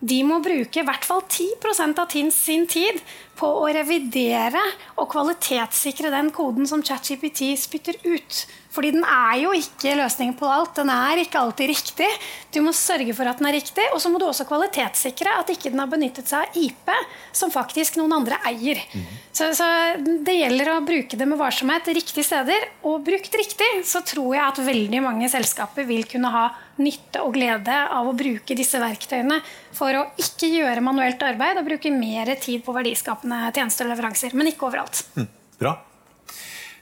de 0.00 0.20
må 0.22 0.38
bruke 0.42 0.80
i 0.80 0.86
hvert 0.86 1.06
fall 1.06 1.24
10% 1.26 1.98
av 1.98 2.12
sin 2.34 2.66
tid 2.70 3.00
på 3.38 3.48
å 3.62 3.68
revidere 3.74 4.62
og 4.98 5.08
kvalitetssikre 5.12 6.12
den 6.14 6.32
koden 6.34 6.68
som 6.68 6.82
ChatGPT 6.84 7.52
spytter 7.60 7.98
ut. 8.04 8.46
Fordi 8.78 8.92
den 8.94 9.04
er 9.08 9.38
jo 9.40 9.54
ikke 9.56 9.96
løsningen 9.98 10.36
på 10.38 10.46
alt. 10.46 10.74
Den 10.76 10.90
er 10.92 11.18
ikke 11.22 11.40
alltid 11.40 11.70
riktig. 11.72 12.08
Du 12.54 12.60
må 12.62 12.74
sørge 12.76 13.14
for 13.16 13.26
at 13.26 13.40
den 13.40 13.48
er 13.48 13.56
riktig, 13.56 13.86
og 13.94 13.98
så 14.02 14.12
må 14.12 14.20
du 14.20 14.26
også 14.28 14.46
kvalitetssikre 14.48 15.32
at 15.40 15.50
ikke 15.50 15.72
den 15.72 15.82
har 15.82 15.90
benyttet 15.90 16.30
seg 16.30 16.44
av 16.44 16.58
IP, 16.60 16.92
som 17.34 17.50
faktisk 17.50 17.98
noen 17.98 18.14
andre 18.20 18.38
eier. 18.46 18.78
Mm. 18.92 19.08
Så, 19.32 19.50
så, 19.56 19.66
det 19.98 20.36
gjelder 20.36 20.72
å 20.74 20.78
bruke 20.86 21.18
det 21.18 21.26
med 21.26 21.40
varsomhet 21.40 21.90
riktige 21.96 22.26
steder. 22.28 22.68
Og 22.86 23.02
brukt 23.06 23.34
riktig, 23.40 23.68
så 23.88 24.04
tror 24.06 24.36
jeg 24.36 24.44
at 24.44 24.62
veldig 24.68 25.02
mange 25.04 25.32
selskaper 25.32 25.88
vil 25.88 26.06
kunne 26.10 26.32
ha 26.34 26.46
nytte 26.78 27.24
og 27.26 27.34
glede 27.34 27.74
av 27.74 28.06
å 28.06 28.14
bruke 28.14 28.54
disse 28.54 28.78
verktøyene 28.78 29.40
for 29.74 29.96
å 29.98 30.04
ikke 30.22 30.46
gjøre 30.52 30.84
manuelt 30.84 31.22
arbeid 31.26 31.58
og 31.58 31.66
bruke 31.66 31.90
mer 31.90 32.30
tid 32.38 32.62
på 32.62 32.74
verdiskapende 32.76 33.27
tjenester 33.54 33.86
og 33.86 33.92
leveranser. 33.94 34.34
Men 34.38 34.50
ikke 34.50 34.68
overalt. 34.68 35.02
Mm. 35.18 35.28
Bra. 35.58 35.74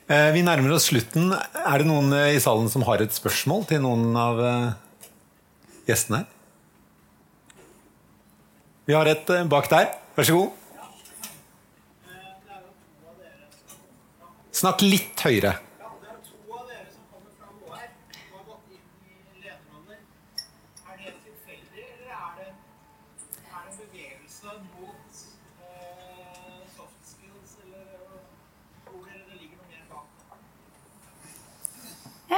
Eh, 0.06 0.30
vi 0.36 0.44
nærmer 0.46 0.76
oss 0.76 0.86
slutten. 0.92 1.32
Er 1.34 1.82
det 1.82 1.88
noen 1.88 2.12
eh, 2.14 2.36
i 2.36 2.42
salen 2.42 2.70
som 2.70 2.84
har 2.86 3.02
et 3.02 3.14
spørsmål 3.14 3.66
til 3.66 3.82
noen 3.82 4.14
av 4.14 4.38
eh, 4.38 4.68
gjestene 5.88 6.22
her? 6.22 6.32
Vi 8.86 8.94
har 8.94 9.10
et 9.10 9.32
bak 9.50 9.66
der. 9.72 9.90
Vær 10.14 10.28
så 10.28 10.36
god. 10.38 10.52
Snakk 14.54 14.86
litt 14.86 15.26
høyere. 15.26 15.56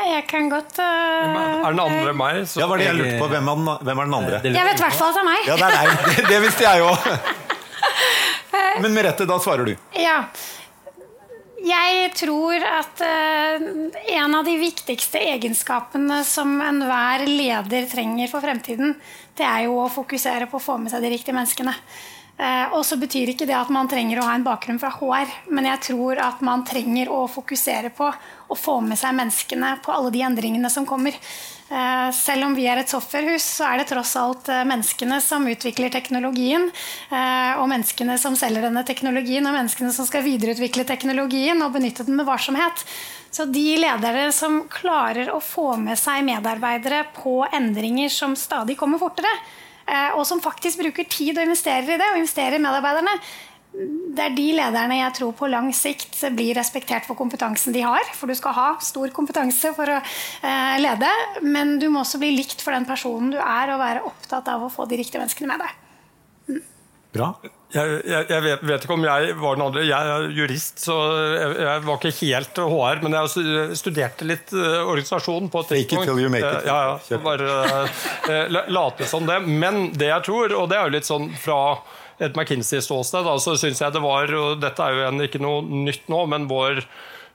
Jeg 0.09 0.25
kan 0.31 0.49
godt 0.53 0.79
uh, 0.81 0.87
Er 0.87 1.75
den 1.75 1.83
andre 1.83 2.15
meg? 2.17 2.43
Ja, 2.57 2.69
var 2.71 2.81
det 2.81 2.89
jeg 2.89 2.99
lurte 2.99 3.17
på. 3.21 3.29
Hvem 3.33 3.51
er 3.51 3.59
den, 3.61 3.71
hvem 3.89 4.03
er 4.03 4.09
den 4.09 4.17
andre? 4.19 4.41
Jeg 4.45 4.69
vet 4.69 4.81
i 4.81 4.85
hvert 4.85 4.99
fall 4.99 5.13
at 5.13 5.19
det 5.19 5.23
er 5.23 5.29
meg. 5.29 5.49
Ja, 5.49 5.57
det 5.59 5.69
er 5.69 5.77
deg. 5.77 6.07
Det, 6.07 6.25
det 6.29 6.39
visste 6.47 6.67
jeg 6.67 6.87
òg. 6.87 7.11
Men 8.83 8.95
Merete, 8.95 9.27
da 9.29 9.39
svarer 9.43 9.69
du. 9.69 9.75
Ja. 9.99 10.21
Jeg 11.59 12.13
tror 12.15 12.63
at 12.63 13.03
uh, 13.03 13.65
en 14.15 14.37
av 14.39 14.47
de 14.47 14.55
viktigste 14.61 15.21
egenskapene 15.35 16.21
som 16.27 16.55
enhver 16.63 17.27
leder 17.27 17.89
trenger 17.91 18.31
for 18.31 18.45
fremtiden, 18.45 18.95
det 19.39 19.47
er 19.47 19.67
jo 19.67 19.81
å 19.83 19.91
fokusere 19.93 20.47
på 20.51 20.61
å 20.61 20.63
få 20.63 20.79
med 20.83 20.95
seg 20.95 21.03
de 21.05 21.13
riktige 21.17 21.37
menneskene. 21.37 21.75
Uh, 22.39 22.71
og 22.79 22.85
så 22.87 22.95
betyr 23.01 23.33
ikke 23.33 23.49
det 23.51 23.57
at 23.59 23.71
man 23.75 23.91
trenger 23.91 24.21
å 24.21 24.29
ha 24.29 24.37
en 24.39 24.47
bakgrunn 24.47 24.79
fra 24.79 24.93
HR, 24.95 25.33
men 25.51 25.67
jeg 25.67 25.83
tror 25.91 26.21
at 26.23 26.43
man 26.47 26.63
trenger 26.67 27.11
å 27.11 27.25
fokusere 27.27 27.91
på 27.91 28.13
å 28.49 28.57
få 28.57 28.79
med 28.85 28.99
seg 29.01 29.17
menneskene 29.19 29.77
på 29.85 29.93
alle 29.95 30.13
de 30.15 30.23
endringene 30.25 30.71
som 30.73 30.87
kommer. 30.89 31.19
Eh, 31.69 32.11
selv 32.17 32.47
om 32.47 32.55
vi 32.57 32.65
er 32.65 32.81
et 32.81 32.89
softwarehus, 32.89 33.45
så 33.59 33.67
er 33.69 33.83
det 33.83 33.91
tross 33.91 34.15
alt 34.17 34.49
eh, 34.49 34.65
menneskene 34.65 35.19
som 35.21 35.45
utvikler 35.51 35.93
teknologien, 35.93 36.65
eh, 37.13 37.61
og 37.61 37.69
menneskene 37.69 38.17
som 38.21 38.39
selger 38.41 38.65
denne 38.65 38.85
teknologien, 38.89 39.45
og 39.45 39.53
menneskene 39.53 39.93
som 39.93 40.09
skal 40.09 40.25
videreutvikle 40.25 40.87
teknologien 40.89 41.61
og 41.65 41.75
benytte 41.77 42.09
den 42.09 42.17
med 42.17 42.29
varsomhet. 42.29 42.87
Så 43.29 43.45
de 43.53 43.67
ledere 43.83 44.31
som 44.33 44.63
klarer 44.73 45.29
å 45.35 45.43
få 45.45 45.75
med 45.77 46.01
seg 46.01 46.25
medarbeidere 46.25 47.05
på 47.19 47.43
endringer 47.53 48.09
som 48.13 48.33
stadig 48.33 48.79
kommer 48.81 49.03
fortere, 49.03 49.35
og 50.15 50.25
som 50.29 50.43
faktisk 50.45 50.83
bruker 50.83 51.07
tid 51.09 51.37
og 51.39 51.47
investerer 51.47 51.89
i 51.89 52.01
det, 52.01 52.09
og 52.13 52.21
investerer 52.21 52.59
i 52.59 52.63
medarbeiderne, 52.63 53.15
det 53.79 54.25
er 54.25 54.33
de 54.35 54.47
lederne 54.57 54.97
jeg 54.97 55.15
tror 55.19 55.35
på 55.37 55.49
lang 55.51 55.69
sikt 55.77 56.17
blir 56.35 56.57
respektert 56.57 57.05
for 57.07 57.19
kompetansen 57.19 57.75
de 57.75 57.85
har. 57.85 58.09
For 58.17 58.31
du 58.31 58.35
skal 58.39 58.57
ha 58.57 58.69
stor 58.83 59.13
kompetanse 59.15 59.71
for 59.77 59.93
å 59.93 59.99
eh, 60.01 60.79
lede, 60.81 61.11
men 61.45 61.77
du 61.83 61.87
må 61.93 62.03
også 62.03 62.21
bli 62.23 62.33
likt 62.35 62.65
for 62.65 62.75
den 62.75 62.89
personen 62.89 63.35
du 63.35 63.39
er, 63.39 63.75
og 63.75 63.83
være 63.83 64.05
opptatt 64.09 64.51
av 64.51 64.67
å 64.67 64.73
få 64.73 64.89
de 64.89 64.99
riktige 65.03 65.23
menneskene 65.23 65.53
med 65.53 65.67
deg. 65.67 66.67
Bra. 67.15 67.33
Jeg, 67.69 67.99
jeg, 68.09 68.25
jeg 68.33 68.43
vet, 68.47 68.63
vet, 68.65 68.85
ikke 68.85 68.95
om 68.95 69.03
jeg 69.05 69.33
var 69.37 69.59
den 69.59 69.65
andre. 69.67 69.83
Jeg 69.85 70.13
er 70.13 70.31
jurist, 70.33 70.79
så 70.81 70.95
jeg, 71.35 71.51
jeg 71.67 71.83
var 71.85 71.99
ikke 71.99 72.13
helt 72.23 72.61
HR. 72.73 73.03
Men 73.05 73.17
jeg 73.19 73.77
studerte 73.77 74.29
litt 74.29 74.55
uh, 74.57 74.87
organisasjon 74.87 75.51
på 75.53 75.65
et 75.65 75.75
tidspunkt. 75.75 75.93
Take 75.93 76.01
it 76.01 76.09
till 76.09 76.23
you 76.25 76.33
make 76.33 76.49
it. 76.49 76.65
Uh, 76.65 76.71
ja, 76.71 76.97
ja. 77.13 77.21
Bare 77.21 77.59
uh, 78.33 78.73
late 78.73 79.09
som 79.11 79.29
det. 79.29 79.43
Men 79.45 79.91
det 79.93 80.09
jeg 80.09 80.27
tror, 80.31 80.57
og 80.57 80.71
det 80.73 80.79
er 80.79 80.89
jo 80.89 80.97
litt 80.97 81.11
sånn 81.11 81.29
fra 81.37 81.61
et 82.19 82.33
McKinsey-ståsted, 82.33 83.29
så 83.45 83.55
syns 83.61 83.85
jeg 83.85 83.95
det 83.95 84.03
var 84.03 84.33
og 84.35 84.59
Dette 84.63 84.83
er 84.89 84.97
jo 84.97 85.29
ikke 85.29 85.43
noe 85.43 85.61
nytt 85.87 86.09
nå, 86.11 86.25
men 86.33 86.49
vår 86.51 86.81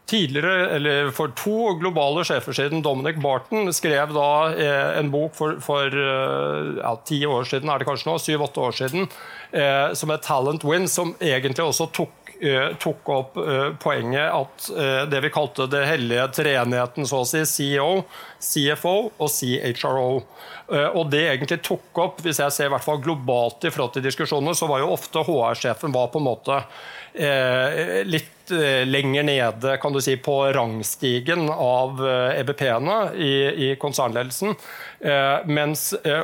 tidligere, 0.09 0.69
eller 0.75 1.11
for 1.15 1.31
to 1.37 1.73
globale 1.79 2.25
sjefer 2.27 2.55
siden, 2.55 2.83
Dominic 2.83 3.21
Barton, 3.23 3.71
skrev 3.73 4.11
da 4.15 4.31
eh, 4.51 4.97
en 4.99 5.11
bok 5.13 5.35
for, 5.37 5.59
for 5.63 5.87
eh, 5.87 6.73
ja, 6.81 6.95
ti 7.07 7.21
år 7.25 7.47
siden, 7.49 7.71
er 7.71 7.79
det 7.79 7.87
kanskje 7.87 8.09
nå, 8.09 8.17
syv-åtte 8.21 8.65
år 8.67 8.75
siden, 8.81 9.07
eh, 9.51 9.93
som 9.95 10.11
er 10.11 10.19
'Talent 10.23 10.67
Win', 10.67 10.89
som 10.91 11.15
egentlig 11.21 11.65
også 11.65 11.91
tok 11.93 12.19
Eh, 12.43 12.73
tok 12.75 13.09
opp 13.13 13.37
eh, 13.37 13.69
poenget 13.79 14.33
at 14.35 14.65
det 15.07 15.19
vi 15.23 15.29
kalte 15.31 15.67
det 15.71 15.85
hellige 15.87 16.25
treenigheten, 16.41 17.05
så 17.07 17.21
å 17.21 17.27
si, 17.29 17.39
CEO, 17.47 18.01
CFO 18.41 18.95
og 19.15 19.29
CHRO. 19.31 20.09
Og 20.97 21.05
det 21.11 21.21
egentlig 21.29 21.59
tok 21.63 21.99
opp, 22.01 22.19
hvis 22.25 22.41
jeg 22.41 22.51
ser 22.51 22.67
i 22.67 22.73
hvert 22.73 22.83
fall 22.83 22.99
globalt 23.03 23.63
i 23.63 23.71
forhold 23.71 23.93
til 23.95 24.03
diskusjoner, 24.03 24.55
så 24.57 24.67
var 24.67 24.81
jo 24.81 24.91
ofte 24.95 25.23
HR-sjefen 25.23 25.93
var 25.93 26.09
på 26.11 26.19
en 26.19 26.27
måte 26.27 26.59
litt 27.13 28.51
lenger 28.89 29.23
nede 29.23 29.75
kan 29.79 29.93
du 29.93 30.01
si, 30.03 30.17
på 30.19 30.33
rangstigen 30.55 31.45
av 31.53 32.01
EBP-ene 32.35 32.97
i, 33.15 33.33
i 33.69 33.75
konsernledelsen. 33.79 34.57
Eh, 35.03 35.45
mens 35.45 35.93
eh, 35.93 36.23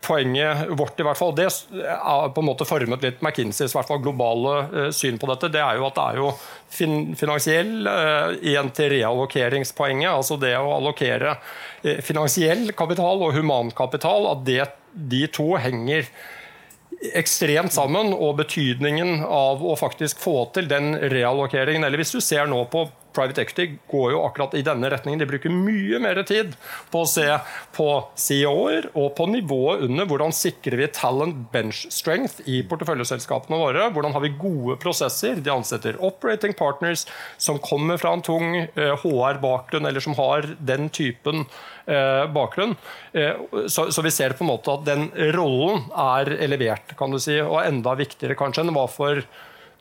poenget 0.00 0.68
vårt 0.68 1.00
i 1.00 1.04
hvert 1.06 1.18
fall, 1.18 1.36
det 1.38 1.44
er 1.46 2.32
på 2.34 2.42
en 2.42 2.48
måte 2.48 2.66
formet 2.66 3.04
litt 3.04 3.20
McKinseys 3.22 3.76
hvert 3.76 3.86
fall 3.86 4.00
globale 4.02 4.54
eh, 4.64 4.88
syn 4.90 5.20
på 5.22 5.28
dette. 5.30 5.52
Det 5.54 5.60
er 5.62 5.78
jo 5.78 5.86
at 5.86 5.94
det 5.94 6.06
er 6.06 6.18
jo 6.18 6.32
finansiell 7.16 7.86
igjen 8.42 8.72
til 8.74 8.90
reallokeringspoenget. 8.96 10.10
Altså 10.10 10.36
det 10.40 10.50
å 10.58 10.74
allokere 10.80 11.36
finansiell 12.04 12.72
kapital 12.76 13.22
og 13.22 13.38
humankapital. 13.38 14.26
At 14.34 14.42
det, 14.50 14.66
de 14.92 15.22
to 15.30 15.52
henger 15.62 16.10
ekstremt 17.14 17.72
sammen, 17.72 18.12
og 18.14 18.38
betydningen 18.40 19.22
av 19.24 19.62
å 19.64 19.76
faktisk 19.78 20.20
få 20.22 20.48
til 20.54 20.68
den 20.70 20.94
reallokeringen. 20.98 21.86
Eller 21.86 22.02
hvis 22.02 22.14
du 22.16 22.20
ser 22.24 22.48
nå 22.50 22.64
på 22.72 22.88
private 23.16 23.42
equity 23.42 23.78
går 23.90 24.12
jo 24.14 24.22
akkurat 24.26 24.54
i 24.58 24.64
denne 24.66 24.90
retningen. 24.92 25.20
De 25.22 25.28
bruker 25.28 25.52
mye 25.52 26.00
mer 26.02 26.20
tid 26.28 26.54
på 26.92 27.02
å 27.04 27.08
se 27.08 27.26
på 27.76 27.88
CEO-er 28.18 28.90
og 28.94 29.14
på 29.18 29.28
nivået 29.30 29.84
under. 29.86 30.08
Hvordan 30.08 30.34
sikrer 30.34 30.78
vi 30.80 30.90
talent 30.94 31.48
bench 31.52 31.84
strength 31.94 32.42
i 32.46 32.60
porteføljeselskapene 32.68 33.60
våre? 33.60 33.88
Hvordan 33.94 34.14
har 34.16 34.24
vi 34.24 34.34
gode 34.38 34.78
prosesser? 34.82 35.40
De 35.42 35.52
ansetter 35.54 35.98
operating 36.04 36.54
partners 36.58 37.06
som 37.40 37.60
kommer 37.62 38.00
fra 38.00 38.14
en 38.16 38.24
tung 38.24 38.54
HR-bakgrunn, 38.76 39.84
eh, 39.84 39.88
eller 39.88 40.04
som 40.04 40.16
har 40.18 40.46
den 40.58 40.88
typen 40.94 41.44
eh, 41.86 42.24
bakgrunn. 42.32 42.76
Eh, 43.12 43.36
så, 43.68 44.02
vi 44.02 44.14
ser 44.14 44.36
på 44.38 44.44
en 44.46 44.52
måte 44.52 44.74
at 44.74 44.86
den 44.88 45.08
rollen 45.36 45.88
er 45.92 46.32
elevert, 46.38 46.96
kan 46.98 47.12
du 47.12 47.20
si, 47.22 47.38
og 47.42 47.62
enda 47.64 47.96
viktigere 47.98 48.38
kanskje 48.38 48.64
enn 48.64 48.72
det 48.72 48.78
var 48.78 48.90
for 48.92 49.22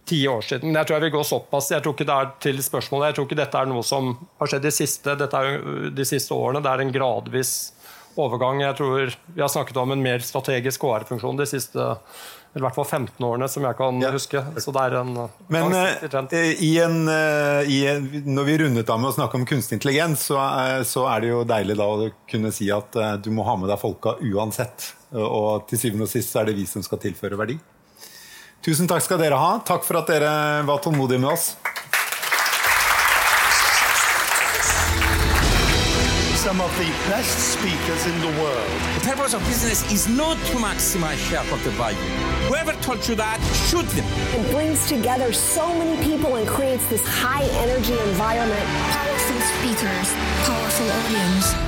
ti 0.08 0.22
år 0.32 0.46
siden. 0.46 0.76
Jeg 0.76 0.88
tror 0.88 0.98
jeg 0.98 1.06
vil 1.08 1.16
gå 1.18 1.24
såpass. 1.28 1.72
Jeg 1.74 1.84
tror 1.84 1.96
ikke 1.96 2.08
det 2.08 2.16
er 2.18 2.30
til 2.48 2.62
spørsmålet. 2.64 3.10
Jeg 3.10 3.18
tror 3.18 3.28
ikke 3.28 3.42
dette 3.42 3.60
er 3.62 3.72
noe 3.72 3.84
som 3.86 4.14
har 4.40 4.52
skjedd 4.52 4.68
de 4.68 4.74
siste, 4.74 5.18
er 5.28 5.60
de 5.96 6.08
siste 6.08 6.36
årene. 6.36 6.64
Det 6.64 6.72
er 6.72 6.86
en 6.86 6.96
gradvis 6.96 7.54
overgang. 8.18 8.64
Jeg 8.64 8.78
tror 8.80 9.14
Vi 9.36 9.44
har 9.44 9.52
snakket 9.52 9.78
om 9.78 9.94
en 9.94 10.02
mer 10.02 10.24
strategisk 10.26 10.84
HR-funksjon 10.84 11.40
de 11.40 11.48
siste 11.50 11.94
i 12.58 12.62
hvert 12.64 12.74
fall 12.74 12.88
15 12.88 13.22
årene, 13.22 13.46
som 13.52 13.66
jeg 13.68 13.78
kan 13.78 14.00
ja. 14.02 14.10
huske. 14.16 14.42
Så 14.64 14.72
det 14.74 14.86
er 14.88 14.96
en 15.04 15.12
Men 15.54 15.76
uh, 15.76 16.34
i 16.34 16.72
en, 16.82 16.96
i 17.70 17.80
en, 17.92 18.08
når 18.26 18.48
vi 18.48 18.58
rundet 18.64 18.90
av 18.90 19.02
med 19.04 19.12
å 19.12 19.18
snakke 19.20 19.38
om 19.38 19.46
kunstig 19.46 19.78
intelligens, 19.78 20.26
så, 20.32 20.40
så, 20.88 21.06
er 21.12 21.22
det 21.22 21.30
jo 21.36 21.44
deilig 21.46 21.78
da 21.78 21.86
å 21.94 22.10
kunne 22.32 22.54
si 22.56 22.72
at 22.74 22.98
du 23.22 23.30
må 23.36 23.46
ha 23.46 23.60
med 23.60 23.70
deg 23.70 23.78
folka 23.84 24.16
uansett. 24.24 24.94
Og 25.14 25.68
til 25.70 25.84
syvende 25.84 26.08
og 26.08 26.12
sist 26.16 26.34
så 26.34 26.42
er 26.42 26.50
det 26.50 26.58
vi 26.58 26.66
som 26.66 26.82
skal 26.86 27.04
tilføre 27.04 27.38
verdi. 27.38 27.60
Tusen 28.66 28.88
takk 28.88 29.02
skal 29.06 29.20
dere 29.22 29.38
ha. 29.40 29.58
Takk 29.66 29.86
for 29.88 30.02
at 30.02 30.10
dere 30.12 30.64
var 30.68 30.82
tålmodige 30.84 31.20
med 31.20 31.30
oss. 31.30 31.56
Some 36.48 36.62
of 36.62 36.72
the 36.80 36.88
best 37.12 37.38
speakers 37.54 38.06
in 38.08 38.18
the 38.22 38.42
world. 38.42 38.70
The 38.96 39.10
purpose 39.10 39.34
of 39.34 39.42
business 39.48 39.84
is 39.92 40.08
not 40.08 40.38
to 40.52 40.58
maximize 40.58 41.20
shareholder 41.30 41.72
value. 41.72 42.00
Whoever 42.48 42.72
told 42.82 43.06
you 43.08 43.16
that, 43.16 43.40
shoot 43.68 43.88
them. 43.96 44.06
It 44.32 44.50
brings 44.56 44.88
together 44.88 45.34
so 45.34 45.68
many 45.78 46.02
people 46.04 46.38
and 46.38 46.48
creates 46.48 46.88
this 46.88 47.04
high 47.06 47.44
energy 47.64 48.00
environment. 48.10 48.68
Powerful 48.96 49.42
speakers, 49.60 50.08
powerful 50.48 50.88
audience. 51.00 51.67